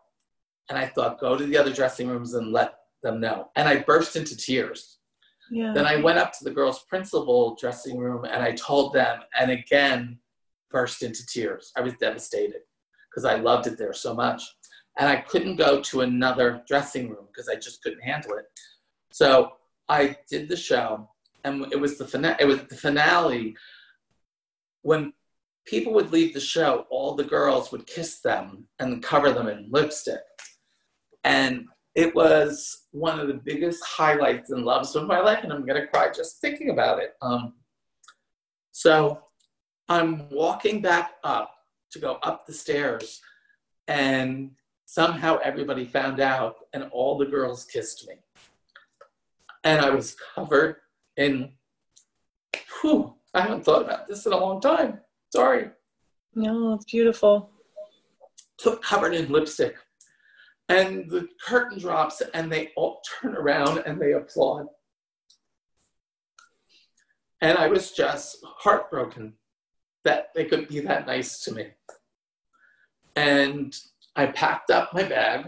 [0.69, 3.49] And I thought, go to the other dressing rooms and let them know.
[3.55, 4.99] And I burst into tears
[5.51, 5.73] yeah.
[5.73, 9.51] Then I went up to the girls' principal dressing room and I told them, and
[9.51, 10.19] again,
[10.69, 11.71] burst into tears.
[11.75, 12.61] I was devastated
[13.09, 14.43] because I loved it there so much.
[14.97, 18.45] And I couldn't go to another dressing room because I just couldn't handle it.
[19.11, 19.53] So
[19.87, 21.09] I did the show,
[21.43, 22.35] and it was the finale.
[22.39, 23.55] It was the finale.
[24.81, 25.13] When
[25.69, 29.67] people would leave the show, all the girls would kiss them and cover them in
[29.69, 30.19] lipstick.
[31.23, 35.65] And it was one of the biggest highlights and loves of my life, and I'm
[35.65, 37.13] gonna cry just thinking about it.
[37.21, 37.53] Um,
[38.71, 39.21] so
[39.87, 41.53] I'm walking back up
[41.91, 43.21] to go up the stairs.
[43.87, 44.51] And
[44.85, 48.15] somehow everybody found out, and all the girls kissed me.
[49.63, 50.77] And I was covered
[51.17, 51.53] in,
[52.81, 55.01] whew, I haven't thought about this in a long time.
[55.29, 55.69] Sorry.
[56.35, 57.51] No, it's beautiful.
[58.57, 59.75] Took covered in lipstick.
[60.67, 64.67] And the curtain drops, and they all turn around and they applaud.
[67.41, 69.33] And I was just heartbroken
[70.03, 71.67] that they could be that nice to me.
[73.15, 73.75] And
[74.15, 75.47] I packed up my bag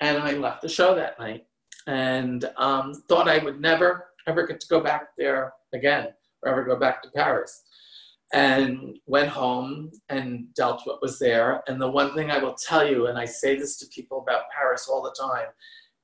[0.00, 1.46] and I left the show that night
[1.86, 6.08] and um, thought I would never, ever get to go back there again
[6.42, 7.62] or ever go back to Paris.
[8.32, 11.62] And went home and dealt what was there.
[11.66, 14.50] And the one thing I will tell you, and I say this to people about
[14.56, 15.48] Paris all the time,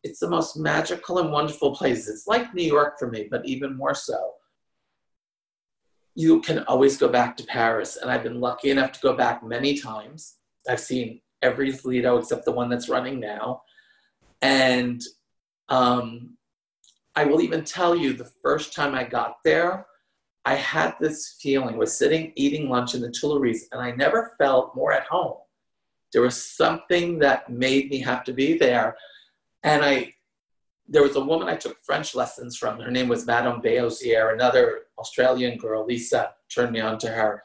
[0.02, 2.08] it's the most magical and wonderful place.
[2.08, 4.32] It's like New York for me, but even more so
[6.16, 7.98] you can always go back to Paris.
[8.00, 10.36] And I've been lucky enough to go back many times.
[10.68, 13.62] I've seen every Lido except the one that's running now.
[14.40, 15.00] And
[15.68, 16.36] um,
[17.14, 19.86] I will even tell you the first time I got there,
[20.46, 24.76] I had this feeling, was sitting eating lunch in the Tuileries, and I never felt
[24.76, 25.38] more at home.
[26.12, 28.96] There was something that made me have to be there.
[29.64, 30.14] And I
[30.88, 32.78] there was a woman I took French lessons from.
[32.78, 37.42] Her name was Madame Beauzier, another Australian girl, Lisa, turned me on to her.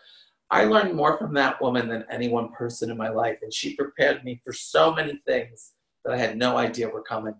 [0.52, 3.76] I learned more from that woman than any one person in my life, and she
[3.76, 5.72] prepared me for so many things
[6.06, 7.34] that I had no idea were coming.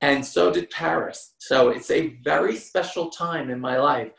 [0.00, 1.34] And so did Paris.
[1.38, 4.10] So it's a very special time in my life.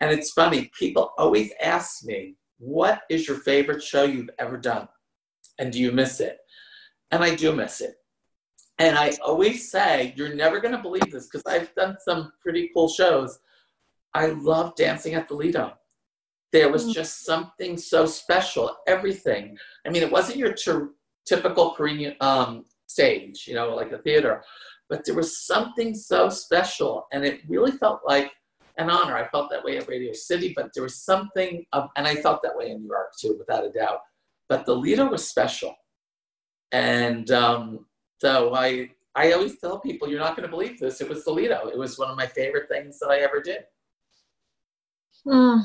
[0.00, 4.88] And it's funny, people always ask me, What is your favorite show you've ever done?
[5.58, 6.38] And do you miss it?
[7.10, 7.96] And I do miss it
[8.78, 12.70] and I always say, you're never going to believe this because I've done some pretty
[12.74, 13.38] cool shows.
[14.12, 15.72] I love dancing at the Lido.
[16.52, 16.92] There was mm.
[16.92, 18.76] just something so special.
[18.86, 19.56] Everything.
[19.86, 20.90] I mean, it wasn't your ter-
[21.26, 24.44] typical Korean um, stage, you know, like a theater,
[24.90, 28.30] but there was something so special, and it really felt like
[28.78, 29.16] an honor.
[29.16, 32.42] I felt that way at Radio City, but there was something, of, and I felt
[32.42, 34.00] that way in New York too, without a doubt.
[34.48, 35.74] But the Lido was special,
[36.72, 37.86] and um,
[38.20, 41.00] so I I always tell people, you're not going to believe this.
[41.00, 41.68] It was the Lido.
[41.68, 43.60] It was one of my favorite things that I ever did.
[45.26, 45.62] Mm.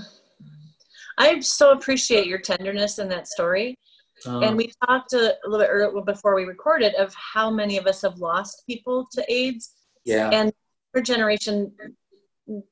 [1.17, 3.77] I so appreciate your tenderness in that story.
[4.25, 7.77] Um, and we talked a, a little bit earlier before we recorded of how many
[7.77, 9.73] of us have lost people to AIDS.
[10.05, 10.29] Yeah.
[10.29, 10.53] And
[10.95, 11.73] our generation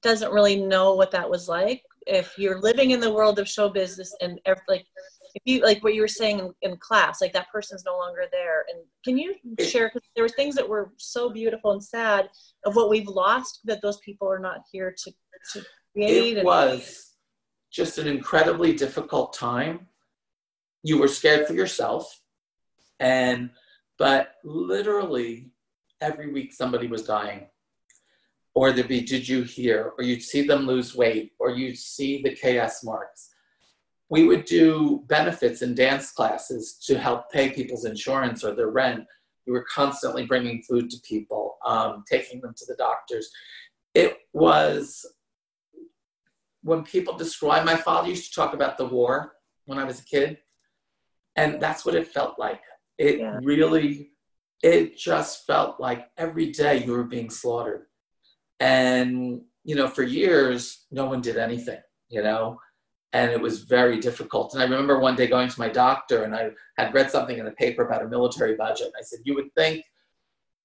[0.02, 1.84] doesn't really know what that was like.
[2.08, 4.86] If you're living in the world of show business and every, like
[5.36, 8.26] if you like what you were saying in, in class like that person's no longer
[8.32, 8.66] there.
[8.74, 12.30] And can you share because there were things that were so beautiful and sad
[12.66, 15.12] of what we've lost that those people are not here to,
[15.54, 17.06] to create it and- was
[17.72, 19.88] just an incredibly difficult time.
[20.82, 22.22] You were scared for yourself
[23.00, 23.52] and
[23.98, 25.52] but literally
[26.02, 27.48] every week somebody was dying
[28.56, 32.22] or there'd be did you hear or you'd see them lose weight or you'd see
[32.22, 33.30] the ks marks
[34.10, 39.06] we would do benefits in dance classes to help pay people's insurance or their rent.
[39.46, 43.30] We were constantly bringing food to people, um, taking them to the doctors.
[43.94, 45.06] It was
[46.62, 49.34] when people describe, my father used to talk about the war
[49.66, 50.40] when I was a kid,
[51.36, 52.62] and that's what it felt like.
[52.98, 53.40] It yeah.
[53.44, 54.12] really,
[54.62, 57.86] it just felt like every day you were being slaughtered.
[58.60, 62.60] And, you know, for years, no one did anything, you know
[63.14, 64.54] and it was very difficult.
[64.54, 67.46] And I remember one day going to my doctor and I had read something in
[67.46, 68.88] the paper about a military budget.
[68.88, 69.84] And I said, You would think,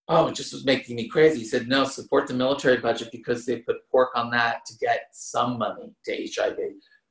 [0.09, 1.39] oh, it just was making me crazy.
[1.39, 5.07] He said, No, support the military budget because they put pork on that to get
[5.13, 6.57] some money to HIV.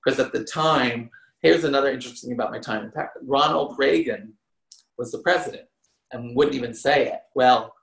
[0.03, 1.09] Because at the time,
[1.41, 4.33] here's another interesting thing about my time in Paris Ronald Reagan
[4.97, 5.67] was the president
[6.11, 7.21] and wouldn't even say it.
[7.33, 7.73] Well,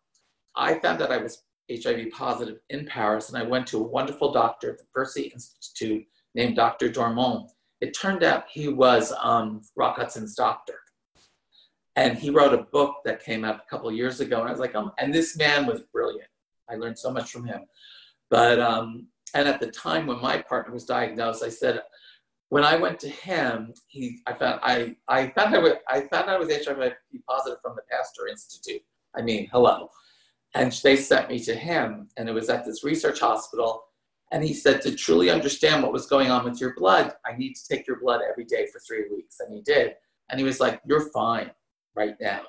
[0.54, 4.32] I found out I was HIV positive in Paris and I went to a wonderful
[4.32, 6.04] doctor at the Percy Institute
[6.34, 6.88] named Dr.
[6.88, 7.50] Dormont.
[7.80, 10.74] It turned out he was um, Rock Hudson's doctor.
[11.96, 14.40] And he wrote a book that came out a couple years ago.
[14.40, 16.28] And I was like, oh, and this man was brilliant.
[16.70, 17.62] I learned so much from him.
[18.30, 21.82] But, um, and at the time when my partner was diagnosed, I said,
[22.48, 26.30] when I went to him, he, I found, I, I found I, was, I found
[26.30, 26.92] I was HIV
[27.28, 28.82] positive from the Pasteur Institute.
[29.16, 29.88] I mean, hello.
[30.54, 33.84] And they sent me to him, and it was at this research hospital
[34.32, 37.54] and he said, to truly understand what was going on with your blood, I need
[37.54, 39.40] to take your blood every day for three weeks.
[39.40, 39.94] And he did.
[40.30, 41.50] And he was like, You're fine
[41.96, 42.42] right now.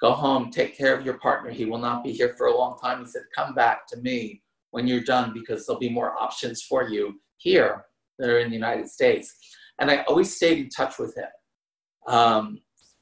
[0.00, 1.50] Go home, take care of your partner.
[1.50, 3.00] He will not be here for a long time.
[3.00, 4.42] He said, Come back to me
[4.72, 7.86] when you're done because there'll be more options for you here
[8.18, 9.34] that are in the United States.
[9.78, 12.12] And I always stayed in touch with him.
[12.14, 12.58] Um,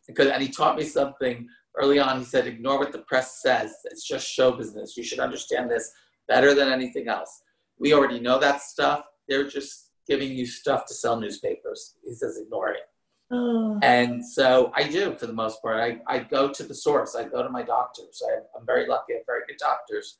[0.06, 2.18] because, and he taught me something early on.
[2.18, 3.74] He said, ignore what the press says.
[3.84, 4.96] It's just show business.
[4.96, 5.90] You should understand this
[6.28, 7.42] better than anything else.
[7.78, 9.04] We already know that stuff.
[9.28, 11.94] They're just giving you stuff to sell newspapers.
[12.04, 12.82] He says, ignore it.
[13.30, 13.78] Oh.
[13.82, 15.78] And so I do for the most part.
[15.78, 17.14] I, I go to the source.
[17.14, 18.22] I go to my doctors.
[18.26, 19.14] I, I'm very lucky.
[19.14, 20.18] I have very good doctors.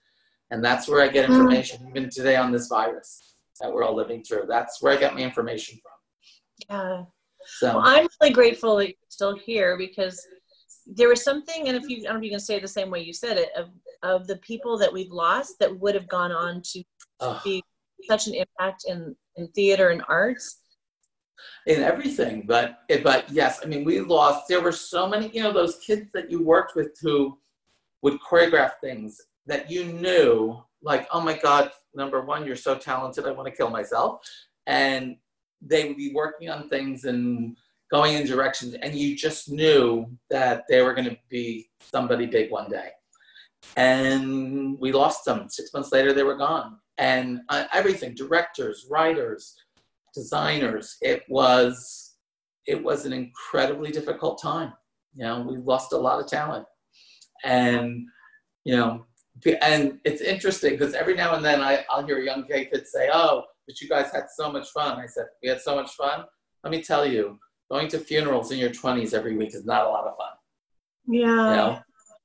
[0.51, 1.34] And that's where I get hmm.
[1.34, 4.44] information, even today on this virus that we're all living through.
[4.48, 6.68] That's where I get my information from.
[6.68, 7.05] Yeah.
[7.59, 10.26] So well, I'm really grateful that you're still here because
[10.87, 12.68] there was something, and if you, I don't know if you can say it the
[12.68, 13.68] same way you said it, of,
[14.03, 16.83] of the people that we've lost that would have gone on to
[17.20, 17.41] oh.
[17.45, 17.62] be
[18.09, 20.62] such an impact in, in theater and arts.
[21.66, 24.47] In everything, but eh, but yes, I mean we lost.
[24.47, 27.39] There were so many, you know, those kids that you worked with who
[28.03, 33.26] would choreograph things that you knew, like, oh my God, number one, you're so talented,
[33.26, 34.20] I want to kill myself,
[34.66, 35.16] and
[35.62, 37.57] they would be working on things and
[37.91, 42.51] going in directions, and you just knew that they were going to be somebody big
[42.51, 42.91] one day.
[43.76, 45.49] And we lost them.
[45.49, 46.78] Six months later, they were gone.
[46.99, 49.57] And uh, everything directors, writers,
[50.12, 52.16] designers it was
[52.66, 54.72] it was an incredibly difficult time
[55.14, 56.66] you know we lost a lot of talent
[57.45, 58.05] and
[58.64, 59.07] you know
[59.62, 62.88] and it's interesting because every now and then I, i'll hear a young gay kid
[62.88, 64.99] say oh but you guys had so much fun.
[64.99, 66.24] I said, we had so much fun.
[66.64, 67.38] Let me tell you,
[67.71, 70.33] going to funerals in your 20s every week is not a lot of fun.
[71.07, 71.21] Yeah.
[71.27, 71.79] You know,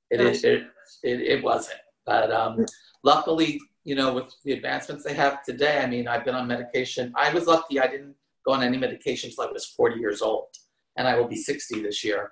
[0.10, 0.64] it, is, it,
[1.04, 1.80] it, it wasn't.
[2.06, 2.66] But um,
[3.04, 7.14] luckily, you know, with the advancements they have today, I mean, I've been on medication.
[7.16, 8.16] I was lucky I didn't
[8.46, 10.48] go on any medication until I was 40 years old,
[10.98, 12.32] and I will be 60 this year.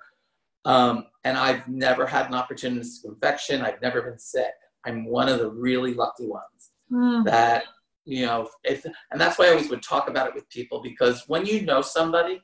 [0.64, 3.62] Um, and I've never had an opportunity opportunistic infection.
[3.62, 4.52] I've never been sick.
[4.86, 7.24] I'm one of the really lucky ones mm.
[7.24, 7.64] that
[8.04, 11.24] you know if, and that's why i always would talk about it with people because
[11.26, 12.42] when you know somebody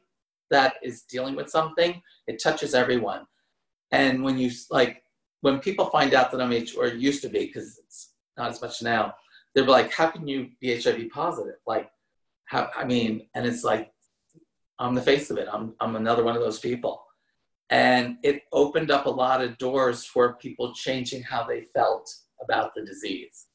[0.50, 3.26] that is dealing with something it touches everyone.
[3.92, 5.02] And when you like
[5.40, 8.60] when people find out that i'm h or used to be because it's not as
[8.60, 9.14] much now
[9.54, 11.56] they're like how can you be hiv positive?
[11.66, 11.88] Like
[12.44, 13.92] how i mean and it's like
[14.78, 15.48] i'm the face of it.
[15.52, 17.04] I'm, I'm another one of those people.
[17.68, 22.74] And it opened up a lot of doors for people changing how they felt about
[22.74, 23.46] the disease.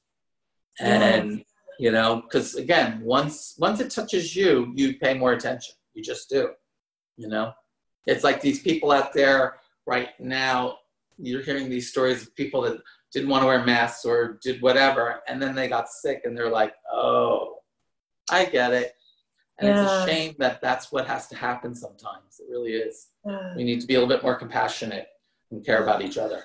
[0.79, 1.43] And
[1.79, 5.75] you know because again once once it touches you you pay more attention.
[5.93, 6.49] You just do
[7.18, 7.51] you know
[8.05, 10.78] it's like these people out there right now
[11.18, 12.78] you're hearing these stories of people that
[13.13, 16.49] didn't want to wear masks or did whatever and then they got sick and they're
[16.49, 17.57] like oh
[18.30, 18.93] i get it
[19.59, 19.82] and yeah.
[19.82, 23.55] it's a shame that that's what has to happen sometimes it really is yeah.
[23.55, 25.07] we need to be a little bit more compassionate
[25.51, 26.43] and care about each other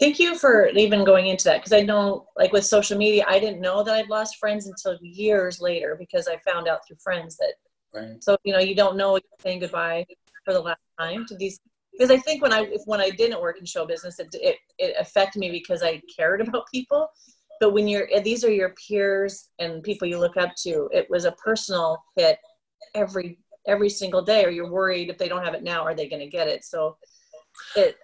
[0.00, 3.38] thank you for even going into that because I know, like with social media, I
[3.38, 7.36] didn't know that I'd lost friends until years later because I found out through friends
[7.36, 7.52] that.
[7.94, 8.22] Right.
[8.22, 10.06] So you know, you don't know you're saying goodbye
[10.44, 11.60] for the last time to these
[11.92, 14.94] because I think when I when I didn't work in show business, it it, it
[14.98, 17.08] affected me because I cared about people.
[17.60, 21.24] But when you're these are your peers and people you look up to, it was
[21.24, 22.38] a personal hit
[22.94, 24.44] every every single day.
[24.44, 26.64] Or you're worried if they don't have it now, are they going to get it?
[26.64, 26.96] So
[27.76, 27.96] it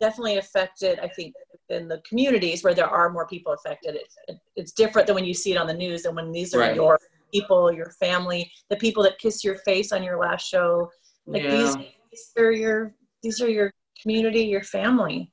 [0.00, 1.34] definitely affected, I think,
[1.68, 3.96] in the communities where there are more people affected.
[3.96, 6.60] It, it's different than when you see it on the news and when these are
[6.60, 6.74] right.
[6.74, 6.98] your
[7.32, 10.90] people, your family, the people that kiss your face on your last show.
[11.26, 11.50] Like yeah.
[11.50, 11.76] these,
[12.10, 15.32] these are your these are your community, your family.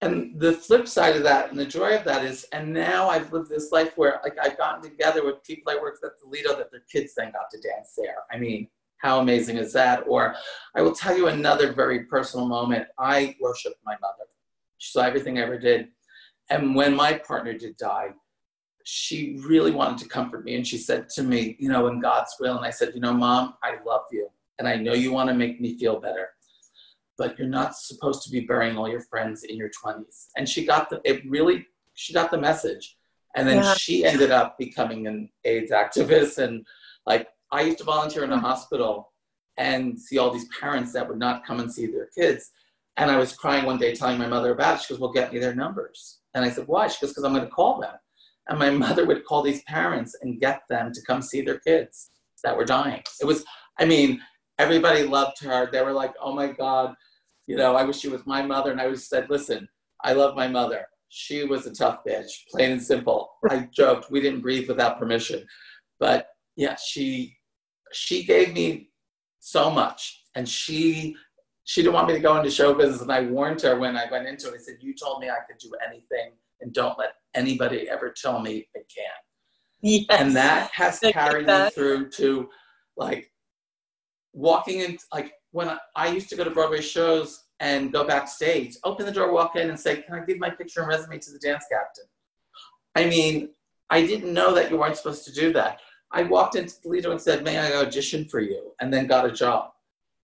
[0.00, 3.32] And the flip side of that and the joy of that is, and now I've
[3.32, 6.56] lived this life where like I've gotten together with people I worked at the Lido
[6.56, 8.16] that their kids then got to dance there.
[8.30, 8.68] I mean,
[8.98, 10.04] how amazing is that?
[10.06, 10.34] Or
[10.74, 12.86] I will tell you another very personal moment.
[12.98, 14.24] I worshiped my mother.
[14.78, 15.88] She saw everything I ever did.
[16.50, 18.10] And when my partner did die,
[18.84, 20.54] she really wanted to comfort me.
[20.54, 22.56] And she said to me, you know, in God's will.
[22.56, 24.28] And I said, you know, mom, I love you.
[24.58, 26.28] And I know you want to make me feel better.
[27.16, 30.28] But you're not supposed to be burying all your friends in your 20s.
[30.36, 32.96] And she got the, it really, she got the message.
[33.34, 33.74] And then yeah.
[33.74, 36.64] she ended up becoming an AIDS activist and
[37.06, 39.12] like I used to volunteer in a hospital
[39.56, 42.50] and see all these parents that would not come and see their kids.
[42.96, 44.82] And I was crying one day telling my mother about it.
[44.82, 46.20] She goes, Well, get me their numbers.
[46.34, 46.86] And I said, Why?
[46.88, 47.94] She goes, Because I'm going to call them.
[48.48, 52.10] And my mother would call these parents and get them to come see their kids
[52.42, 53.02] that were dying.
[53.20, 53.44] It was,
[53.78, 54.20] I mean,
[54.58, 55.70] everybody loved her.
[55.70, 56.94] They were like, Oh my God,
[57.46, 58.70] you know, I wish she was my mother.
[58.70, 59.68] And I always said, Listen,
[60.02, 60.86] I love my mother.
[61.08, 63.30] She was a tough bitch, plain and simple.
[63.48, 65.46] I joked, we didn't breathe without permission.
[66.00, 66.26] But
[66.56, 67.36] yeah, she
[67.92, 68.90] she gave me
[69.40, 71.14] so much and she
[71.64, 74.04] she didn't want me to go into show business and i warned her when i
[74.10, 77.14] went into it i said you told me i could do anything and don't let
[77.34, 79.22] anybody ever tell me i can't
[79.80, 80.06] yes.
[80.10, 82.48] and that has carried me through to
[82.96, 83.30] like
[84.34, 88.76] walking in, like when I, I used to go to Broadway shows and go backstage,
[88.84, 91.30] open the door, walk in, and say, "Can I give my picture and resume to
[91.30, 92.04] the dance captain?"
[92.96, 93.50] I mean,
[93.90, 95.80] I didn't know that you weren't supposed to do that.
[96.10, 99.24] I walked into the Lido and said, "May I audition for you?" and then got
[99.24, 99.70] a job.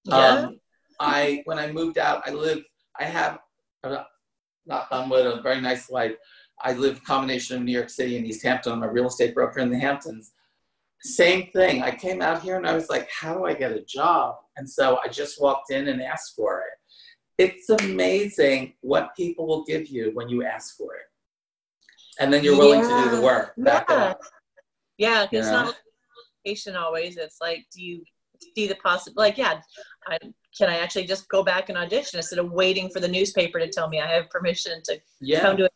[0.05, 0.17] Yeah.
[0.17, 0.61] Um,
[0.99, 2.65] I when I moved out, I lived.
[2.99, 3.39] I have,
[3.85, 4.03] uh,
[4.71, 6.15] knock on wood, a very nice life.
[6.63, 8.73] I live combination of New York City and East Hampton.
[8.73, 10.33] I'm a real estate broker in the Hamptons.
[11.03, 11.83] Same thing.
[11.83, 14.37] I came out here and I was like, how do I get a job?
[14.57, 17.43] And so I just walked in and asked for it.
[17.43, 21.07] It's amazing what people will give you when you ask for it.
[22.19, 23.55] And then you're willing to do the work.
[23.57, 23.97] Back Yeah.
[23.97, 24.21] up.
[24.99, 25.51] Yeah, it's Yeah.
[25.51, 25.77] not
[26.45, 27.17] patient always.
[27.17, 28.05] It's like, do you
[28.55, 29.23] see the possible?
[29.23, 29.63] Like, yeah,
[30.07, 30.19] I,
[30.57, 33.69] can I actually just go back and audition instead of waiting for the newspaper to
[33.69, 35.41] tell me I have permission to Yeah.
[35.41, 35.73] come to it?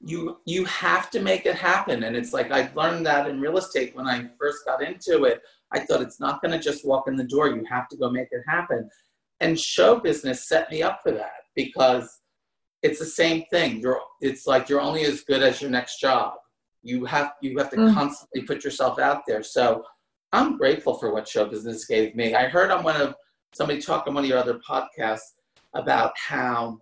[0.00, 2.04] you you have to make it happen.
[2.04, 5.42] And it's like i learned that in real estate when i first got into it.
[5.72, 7.48] I thought it's not going to just walk in the door.
[7.48, 8.88] You have to go make it happen.
[9.40, 12.20] And show business set me up for that because
[12.82, 13.80] it's the same thing.
[13.80, 16.34] You're it's like you're only as good as your next job.
[16.82, 17.94] You have you have to Mm.
[17.94, 19.42] constantly put yourself out there.
[19.42, 19.84] So
[20.32, 22.34] i'm grateful for what show business gave me.
[22.34, 23.14] I heard on one of
[23.56, 25.32] somebody talked on one of your other podcasts
[25.74, 26.78] about how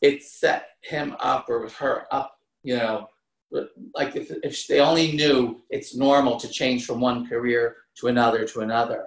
[0.00, 3.08] it set him up or her up, you know,
[3.94, 8.46] like if, if they only knew it's normal to change from one career to another
[8.46, 9.06] to another.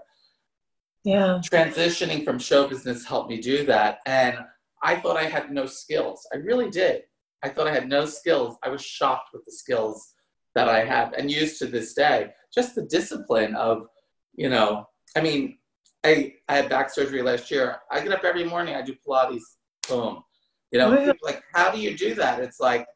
[1.03, 1.41] Yeah.
[1.51, 3.99] Transitioning from show business helped me do that.
[4.05, 4.37] And
[4.81, 6.27] I thought I had no skills.
[6.33, 7.03] I really did.
[7.41, 8.57] I thought I had no skills.
[8.63, 10.13] I was shocked with the skills
[10.55, 12.29] that I have and use to this day.
[12.53, 13.87] Just the discipline of,
[14.35, 15.57] you know, I mean,
[16.03, 17.77] I, I had back surgery last year.
[17.89, 19.43] I get up every morning, I do Pilates,
[19.87, 20.23] boom.
[20.71, 22.39] You know, people like, how do you do that?
[22.39, 22.87] It's like,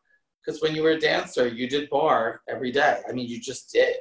[0.43, 3.01] because when you were a dancer, you did barre every day.
[3.07, 3.97] I mean, you just did.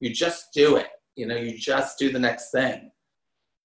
[0.00, 0.88] You just do it.
[1.16, 2.90] You know, you just do the next thing.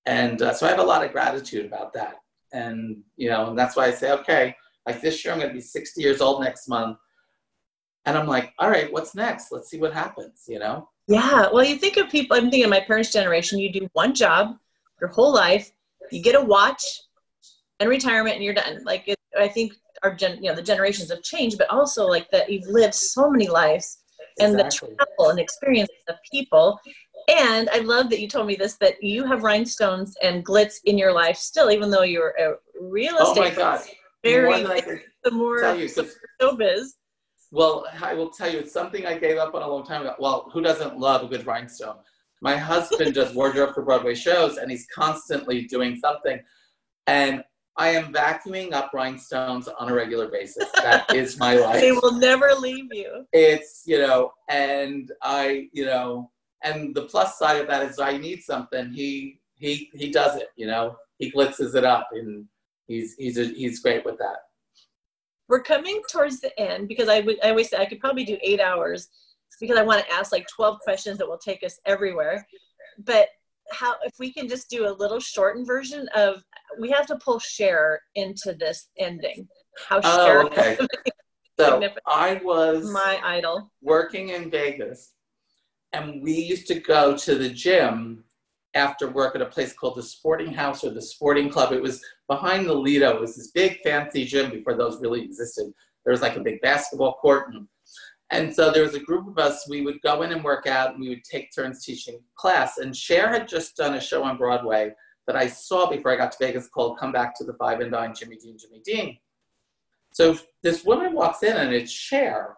[0.06, 2.16] And uh, so I have a lot of gratitude about that.
[2.54, 4.56] And, you know, and that's why I say, okay,
[4.88, 6.98] like this year, I'm going to be 60 years old next month.
[8.06, 9.52] And I'm like, all right, what's next?
[9.52, 10.90] Let's see what happens, you know?
[11.08, 11.50] Yeah.
[11.54, 14.56] Well, you think of people, I'm thinking of my parents' generation, you do one job
[15.02, 15.72] your whole life,
[16.12, 16.84] you get a watch
[17.80, 18.84] and retirement and you're done.
[18.86, 19.74] Like, it, I think
[20.04, 23.30] our gen, you know, the generations have changed, but also like that you've lived so
[23.30, 23.98] many lives
[24.40, 24.90] and Exactly.
[24.90, 26.80] the travel and experiences of people.
[27.28, 30.98] And I love that you told me this that you have rhinestones and glitz in
[30.98, 33.38] your life still, even though you're a real estate.
[33.38, 33.82] Oh my God.
[34.24, 34.64] very
[35.24, 35.88] the more tell you.
[36.42, 36.94] showbiz.
[37.52, 40.16] Well, I will tell you, it's something I gave up on a long time ago.
[40.20, 41.98] Well, who doesn't love a good rhinestone?
[42.42, 46.40] My husband does wardrobe for Broadway shows, and he's constantly doing something.
[47.06, 47.44] And
[47.78, 50.66] I am vacuuming up rhinestones on a regular basis.
[50.76, 51.80] That is my life.
[51.80, 53.26] They will never leave you.
[53.32, 56.32] It's, you know, and I, you know,
[56.64, 58.92] and the plus side of that is I need something.
[58.92, 60.96] He he he does it, you know.
[61.18, 62.46] He glitzes it up, and
[62.88, 64.38] he's he's a, he's great with that.
[65.48, 68.38] We're coming towards the end because I would I always say I could probably do
[68.42, 69.10] eight hours
[69.60, 72.46] because I want to ask like 12 questions that will take us everywhere.
[73.00, 73.30] But
[73.72, 76.44] how if we can just do a little shortened version of
[76.80, 79.48] we have to pull Cher into this ending.
[79.88, 80.78] How Oh, okay.
[81.60, 83.72] So I was my idol.
[83.84, 85.14] working in Vegas,
[85.94, 88.24] and we used to go to the gym
[88.74, 91.72] after work at a place called the Sporting House or the Sporting Club.
[91.72, 93.16] It was behind the Lido.
[93.16, 95.72] It was this big fancy gym before those really existed.
[96.04, 97.68] There was like a big basketball court, and,
[98.32, 99.68] and so there was a group of us.
[99.70, 102.78] We would go in and work out, and we would take turns teaching class.
[102.78, 104.94] And Cher had just done a show on Broadway
[105.28, 107.92] that I saw before I got to Vegas called "Come Back to the Five and
[107.92, 109.18] Dime." Jimmy Dean, Jimmy Dean.
[110.14, 112.56] So this woman walks in, and it's Cher,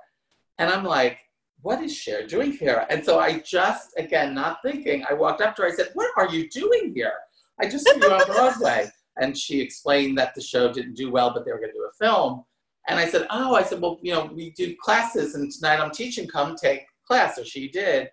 [0.57, 1.17] and I'm like,
[1.63, 2.85] what is Cher doing here?
[2.89, 5.69] And so I just, again, not thinking, I walked up to her.
[5.69, 7.13] I said, what are you doing here?
[7.59, 8.87] I just saw you on Broadway.
[9.17, 11.89] And she explained that the show didn't do well, but they were going to do
[11.89, 12.43] a film.
[12.89, 15.91] And I said, oh, I said, well, you know, we do classes, and tonight I'm
[15.91, 16.27] teaching.
[16.27, 17.35] Come take class.
[17.35, 18.09] So she did.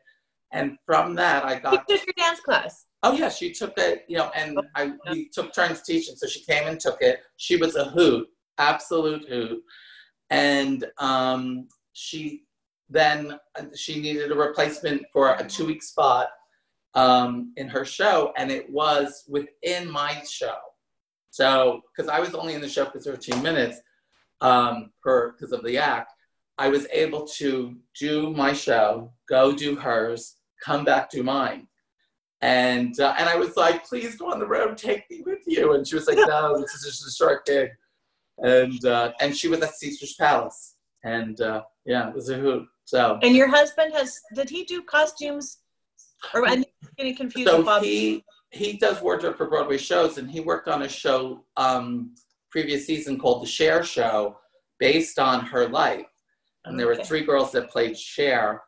[0.53, 2.87] And from that, I got took your dance class.
[3.03, 6.17] Oh yeah, she took it, you know, and I we took turns teaching.
[6.17, 7.21] So she came and took it.
[7.37, 8.27] She was a hoot,
[8.59, 9.63] absolute hoot,
[10.31, 12.45] and um, she
[12.89, 13.39] then
[13.77, 16.29] she needed a replacement for a two week spot
[16.95, 20.57] um, in her show, and it was within my show.
[21.31, 23.81] So because I was only in the show for 13 minutes
[24.41, 26.13] um, per because of the act,
[26.59, 31.67] I was able to do my show, go do hers, come back do mine.
[32.43, 35.75] And uh, and I was like, please go on the road, take me with you.
[35.75, 37.71] And she was like, no, this is just a short gig.
[38.39, 42.67] And uh, and she was at Caesar's Palace, and uh, yeah, it was a hoot.
[42.87, 45.59] So And your husband has did he do costumes
[46.35, 46.65] Or I'm
[46.97, 47.83] getting confused So with Bob.
[47.83, 52.15] he he does wardrobe for Broadway shows, and he worked on a show um,
[52.51, 54.39] previous season called The Cher Show,
[54.79, 56.07] based on her life.
[56.65, 58.63] And there were three girls that played Cher,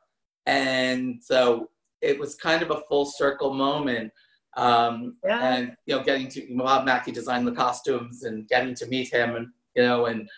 [0.47, 1.69] and so
[2.01, 4.13] it was kind of a full circle moment.
[4.57, 5.55] Um, Yeah.
[5.55, 9.37] and you know, getting to Bob Mackie designed the costumes and getting to meet him,
[9.37, 10.29] and you know, and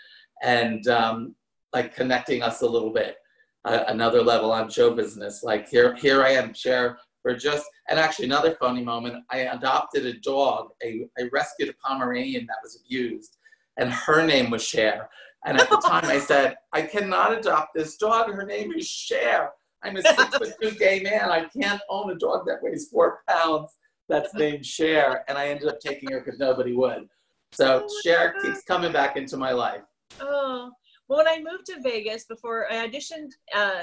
[0.42, 1.34] and um,
[1.72, 3.16] like connecting us a little bit,
[3.64, 5.42] uh, another level on show business.
[5.42, 10.04] Like here, here I am, Cher for just and actually another funny moment i adopted
[10.06, 13.38] a dog a, i rescued a pomeranian that was abused
[13.78, 15.08] and her name was Cher.
[15.46, 19.50] and at the time i said i cannot adopt this dog her name is Cher.
[19.82, 23.20] i'm a six foot two gay man i can't own a dog that weighs four
[23.28, 23.70] pounds
[24.08, 25.24] that's named Cher.
[25.26, 27.08] and i ended up taking her because nobody would
[27.52, 29.82] so Cher keeps coming back into my life
[30.20, 30.70] Oh,
[31.08, 33.82] well, when I moved to Vegas before I auditioned uh,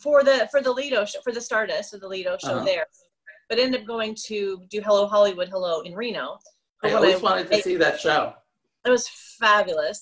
[0.00, 2.64] for the for the Lido show, for the Stardust or the Lido show Uh-huh.
[2.64, 2.86] there,
[3.48, 6.38] but ended up going to do Hello Hollywood Hello in Reno.
[6.82, 8.34] I always wanted to see that show
[8.84, 10.00] It was fabulous.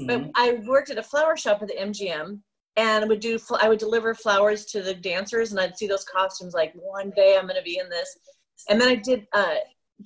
[0.00, 0.06] Mhm.
[0.06, 2.42] But I worked at a flower shop at the MGM
[2.76, 6.54] and would do I would deliver flowers to the dancers and I'd see those costumes
[6.54, 8.18] like one day I'm going to be in this.
[8.68, 9.56] And then I did uh,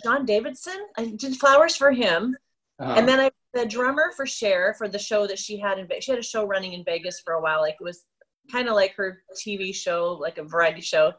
[0.03, 0.79] John Davidson.
[0.97, 2.37] I did flowers for him.
[2.79, 2.95] Uh-huh.
[2.97, 6.05] And then I the drummer for Cher for the show that she had in Vegas.
[6.05, 7.61] She had a show running in Vegas for a while.
[7.61, 8.05] Like it was
[8.51, 11.13] kind of like her TV show, like a variety show.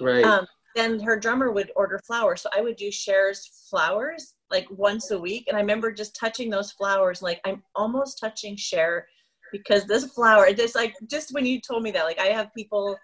[0.00, 2.40] right Um, then her drummer would order flowers.
[2.40, 5.44] So I would do Cher's flowers like once a week.
[5.48, 7.22] And I remember just touching those flowers.
[7.22, 9.06] Like I'm almost touching Cher
[9.50, 12.96] because this flower, it's like just when you told me that, like I have people,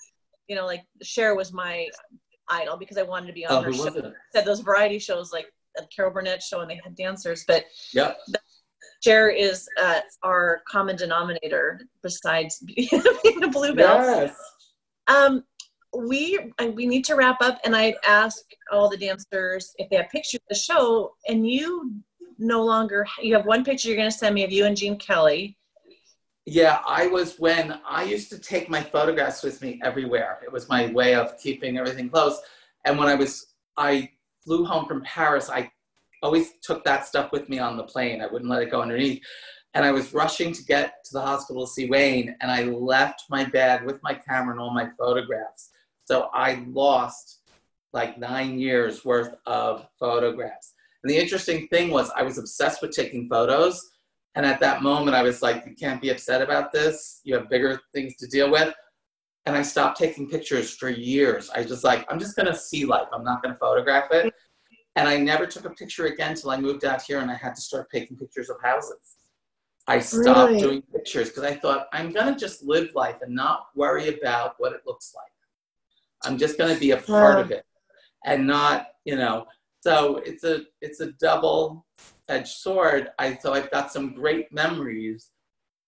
[0.47, 1.87] you know, like Cher was my
[2.49, 4.13] idol because I wanted to be on oh, her show.
[4.33, 5.47] Said those variety shows like
[5.95, 8.19] Carol Burnett show and they had dancers, but Yep.
[9.03, 12.89] Cher is uh, our common denominator besides being
[13.43, 13.99] a bluebell.
[13.99, 14.37] Yes.
[15.07, 15.45] Um,
[15.97, 16.39] we
[16.75, 20.41] we need to wrap up, and I ask all the dancers if they have pictures
[20.41, 21.95] of the show, and you
[22.39, 24.99] no longer you have one picture you're going to send me of you and Gene
[24.99, 25.57] Kelly.
[26.45, 30.39] Yeah, I was when I used to take my photographs with me everywhere.
[30.43, 32.41] It was my way of keeping everything close.
[32.87, 34.11] And when I was, I
[34.45, 35.71] flew home from Paris, I
[36.23, 38.21] always took that stuff with me on the plane.
[38.21, 39.23] I wouldn't let it go underneath.
[39.75, 43.25] And I was rushing to get to the hospital to see Wayne, and I left
[43.29, 45.71] my bag with my camera and all my photographs.
[46.05, 47.43] So I lost
[47.93, 50.75] like nine years worth of photographs.
[51.03, 53.81] And the interesting thing was, I was obsessed with taking photos.
[54.35, 57.21] And at that moment, I was like, you can't be upset about this.
[57.25, 58.75] You have bigger things to deal with.
[59.47, 61.51] And I stopped taking pictures for years.
[61.51, 63.09] I just like, I'm just going to see life.
[63.13, 64.33] I'm not going to photograph it.
[64.99, 67.55] And I never took a picture again until I moved out here and I had
[67.55, 68.99] to start taking pictures of houses.
[69.87, 70.61] I stopped Really?
[70.61, 74.57] doing pictures because I thought, I'm going to just live life and not worry about
[74.59, 75.31] what it looks like.
[76.25, 77.43] I'm just going to be a part Wow.
[77.43, 77.65] of it
[78.25, 79.47] and not, you know,
[79.85, 81.87] so it's a it's a double
[82.29, 83.11] edged sword.
[83.21, 85.31] I so I've got some great memories,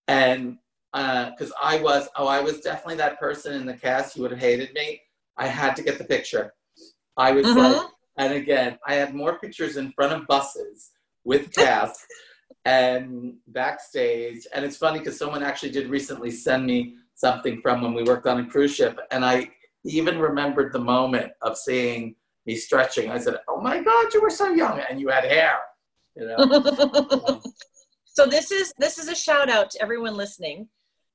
[0.07, 0.57] and
[0.95, 4.39] because I was oh I was definitely that person in the cast who would have
[4.41, 5.01] hated me.
[5.37, 6.55] I had to get the picture.
[7.17, 7.57] I was Mhm.
[7.57, 7.89] like,
[8.21, 10.91] and again, I had more pictures in front of buses
[11.25, 12.07] with cast
[12.67, 14.47] and backstage.
[14.55, 18.27] And it's funny because someone actually did recently send me something from when we worked
[18.27, 19.51] on a cruise ship, and I
[19.85, 22.15] even remembered the moment of seeing
[22.45, 23.11] me stretching.
[23.11, 25.59] I said, "Oh my God, you were so young, and you had hair."
[26.15, 27.41] You know.
[28.05, 30.69] so this is this is a shout out to everyone listening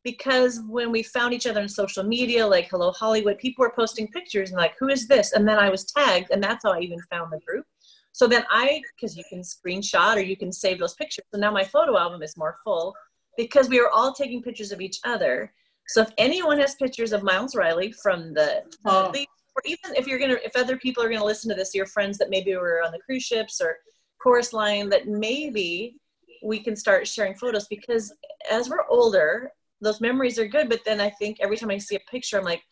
[0.06, 4.08] because when we found each other on social media like hello hollywood people were posting
[4.08, 5.34] pictures and like who is this?
[5.34, 7.66] And then i was tagged and that's how i even found the group.
[8.14, 11.26] So then i because you can screenshot or you can save those pictures.
[11.34, 12.96] So now my photo album is more full
[13.36, 15.52] because we were all taking pictures of each other.
[15.88, 19.12] So if anyone has pictures of miles riley from the Oh.
[19.56, 22.18] or even if you're gonna if other people are gonna listen to this your friends
[22.20, 23.78] that maybe were on the cruise ships or
[24.22, 25.98] chorus line that maybe
[26.44, 28.14] we can start sharing photos because
[28.52, 29.52] as we're older
[29.86, 32.44] those memories are good but then i think every time i see a picture i'm
[32.44, 32.64] like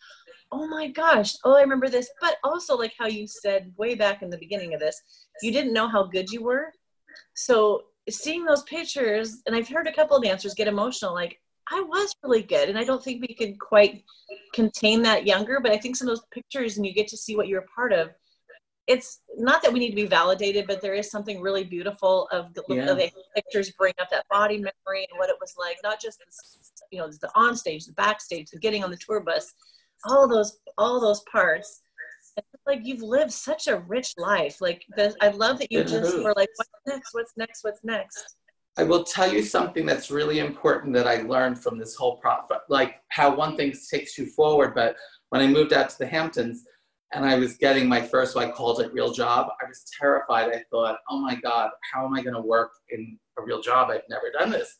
[0.51, 2.09] oh my gosh oh i remember this.
[2.21, 5.01] But also like how you said way back in the beginning of this
[5.41, 6.71] you didn't know how good you were.
[7.35, 11.39] So seeing those pictures and i've heard a couple of dancers get emotional like
[11.71, 14.03] i was really good and i don't think we could quite
[14.53, 17.35] contain that younger but i think some of those pictures and you get to see
[17.35, 18.09] what you're a part of
[18.87, 22.53] it's not that we need to be validated, but there is something really beautiful of
[22.53, 22.89] the, Yeah.
[22.89, 26.19] of the pictures bring up that body memory and what it was like, not just
[26.19, 29.53] this, you know, the on stage, the backstage, the getting on the tour bus,
[30.09, 31.81] all those, all those parts.
[32.35, 34.59] It's like you've lived such a rich life.
[34.59, 37.13] Like the, I love that you just were like, what's next?
[37.13, 37.63] What's next?
[37.63, 38.35] What's next?
[38.75, 42.61] I will tell you something that's really important that I learned from this whole process,
[42.69, 44.73] like how one thing takes you forward.
[44.73, 44.95] But
[45.29, 46.65] when I moved out to the Hamptons,
[47.13, 49.49] and I was getting my first, what I called it real job.
[49.61, 50.49] I was terrified.
[50.49, 53.89] I thought, oh my God, how am I going to work in a real job?
[53.89, 54.75] I've never done this.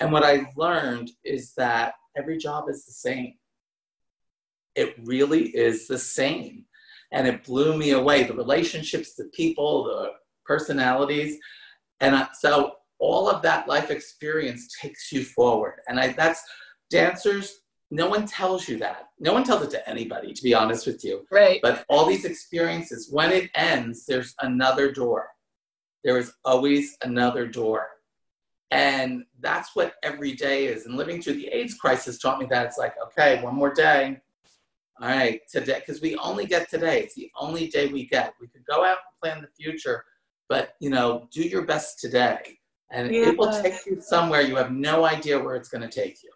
[0.00, 3.34] And what I learned is that every job is the same.
[4.74, 6.64] It really is the same.
[7.12, 10.12] And it blew me away the relationships, the people, the
[10.46, 11.38] personalities.
[12.00, 15.80] And so all of that life experience takes you forward.
[15.88, 16.42] And I, that's
[16.90, 17.59] dancers,
[17.90, 19.08] no one tells you that.
[19.18, 21.26] No one tells it to anybody, to be honest with you.
[21.30, 21.60] Right.
[21.62, 25.28] But all these experiences, when it ends, there's another door.
[26.04, 27.88] There is always another door.
[28.70, 30.86] And that's what every day is.
[30.86, 34.20] And living through the AIDS crisis taught me that it's like, okay, one more day.
[35.00, 37.00] All right, today, because we only get today.
[37.00, 38.34] It's the only day we get.
[38.40, 40.04] We could go out and plan the future,
[40.48, 42.58] but you know, do your best today.
[42.90, 43.28] And yeah.
[43.28, 46.30] it will take you somewhere you have no idea where it's going to take you.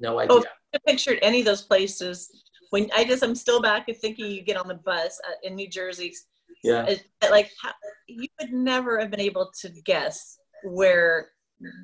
[0.00, 0.36] No oh, idea.
[0.36, 0.44] Oh,
[0.86, 2.30] pictured any of those places
[2.70, 5.54] when I just I'm still back and thinking you get on the bus uh, in
[5.54, 6.14] New Jersey.
[6.62, 6.94] Yeah.
[7.30, 7.70] Like how,
[8.06, 11.28] you would never have been able to guess where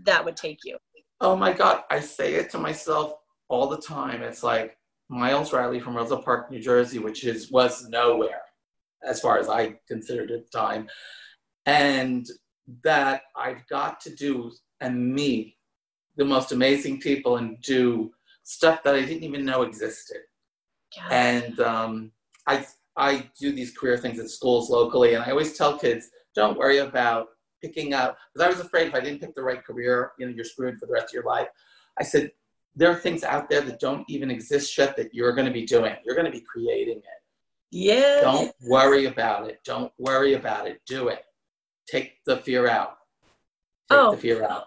[0.05, 0.79] that would take you.
[1.21, 1.83] Oh my God.
[1.91, 3.15] I say it to myself
[3.49, 4.23] all the time.
[4.23, 4.77] It's like
[5.09, 8.43] Miles Riley from Roselle Park, New Jersey, which is was nowhere
[9.07, 10.89] as far as I considered at the time.
[11.67, 12.27] And
[12.83, 15.57] that I've got to do and meet
[16.17, 18.13] the most amazing people and do
[18.45, 20.19] stuff that I didn't even know existed.
[20.97, 21.09] Yeah.
[21.11, 22.13] And um,
[22.47, 22.65] I
[22.97, 26.79] I do these career things at schools locally, and I always tell kids, don't worry
[26.79, 27.29] about
[27.61, 30.33] picking up because I was afraid if I didn't pick the right career, you know,
[30.33, 31.49] you're screwed for the rest of your life.
[31.99, 32.31] I said,
[32.77, 35.65] there are things out there that don't even exist yet that you're going to be
[35.65, 35.95] doing.
[36.05, 37.21] You're going to be creating it.
[37.71, 38.21] Yeah.
[38.21, 39.61] Don't worry about it.
[39.65, 40.81] Don't worry about it.
[40.87, 41.25] Do it.
[41.89, 42.99] Take the fear out.
[43.91, 44.13] Take oh.
[44.13, 44.65] the fear out.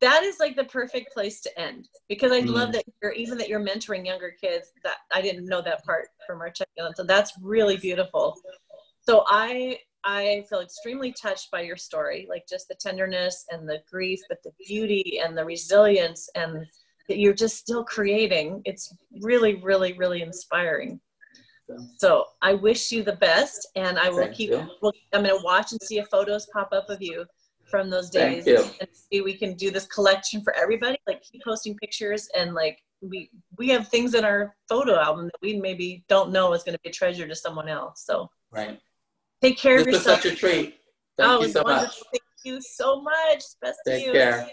[0.00, 2.50] That is like the perfect place to end because I mm.
[2.50, 4.72] love that you're even that you're mentoring younger kids.
[4.84, 6.94] That I didn't know that part from our check in.
[6.94, 8.36] So that's really beautiful.
[9.00, 13.80] So I I feel extremely touched by your story, like just the tenderness and the
[13.90, 16.64] grief, but the beauty and the resilience and
[17.08, 18.62] that you're just still creating.
[18.64, 21.00] It's really, really, really inspiring.
[21.96, 24.50] So I wish you the best, and I will Thank keep.
[24.50, 27.26] Well, I'm going to watch and see if photos pop up of you
[27.70, 30.98] from those days, and see we can do this collection for everybody.
[31.06, 35.40] Like keep posting pictures, and like we we have things in our photo album that
[35.42, 38.04] we maybe don't know is going to be a treasure to someone else.
[38.04, 38.78] So right,
[39.42, 40.22] take care this of yourself.
[40.22, 40.74] This was such a treat.
[41.16, 42.02] Thank oh, you so much.
[42.12, 43.42] Thank you so much.
[43.60, 44.48] Best Take care.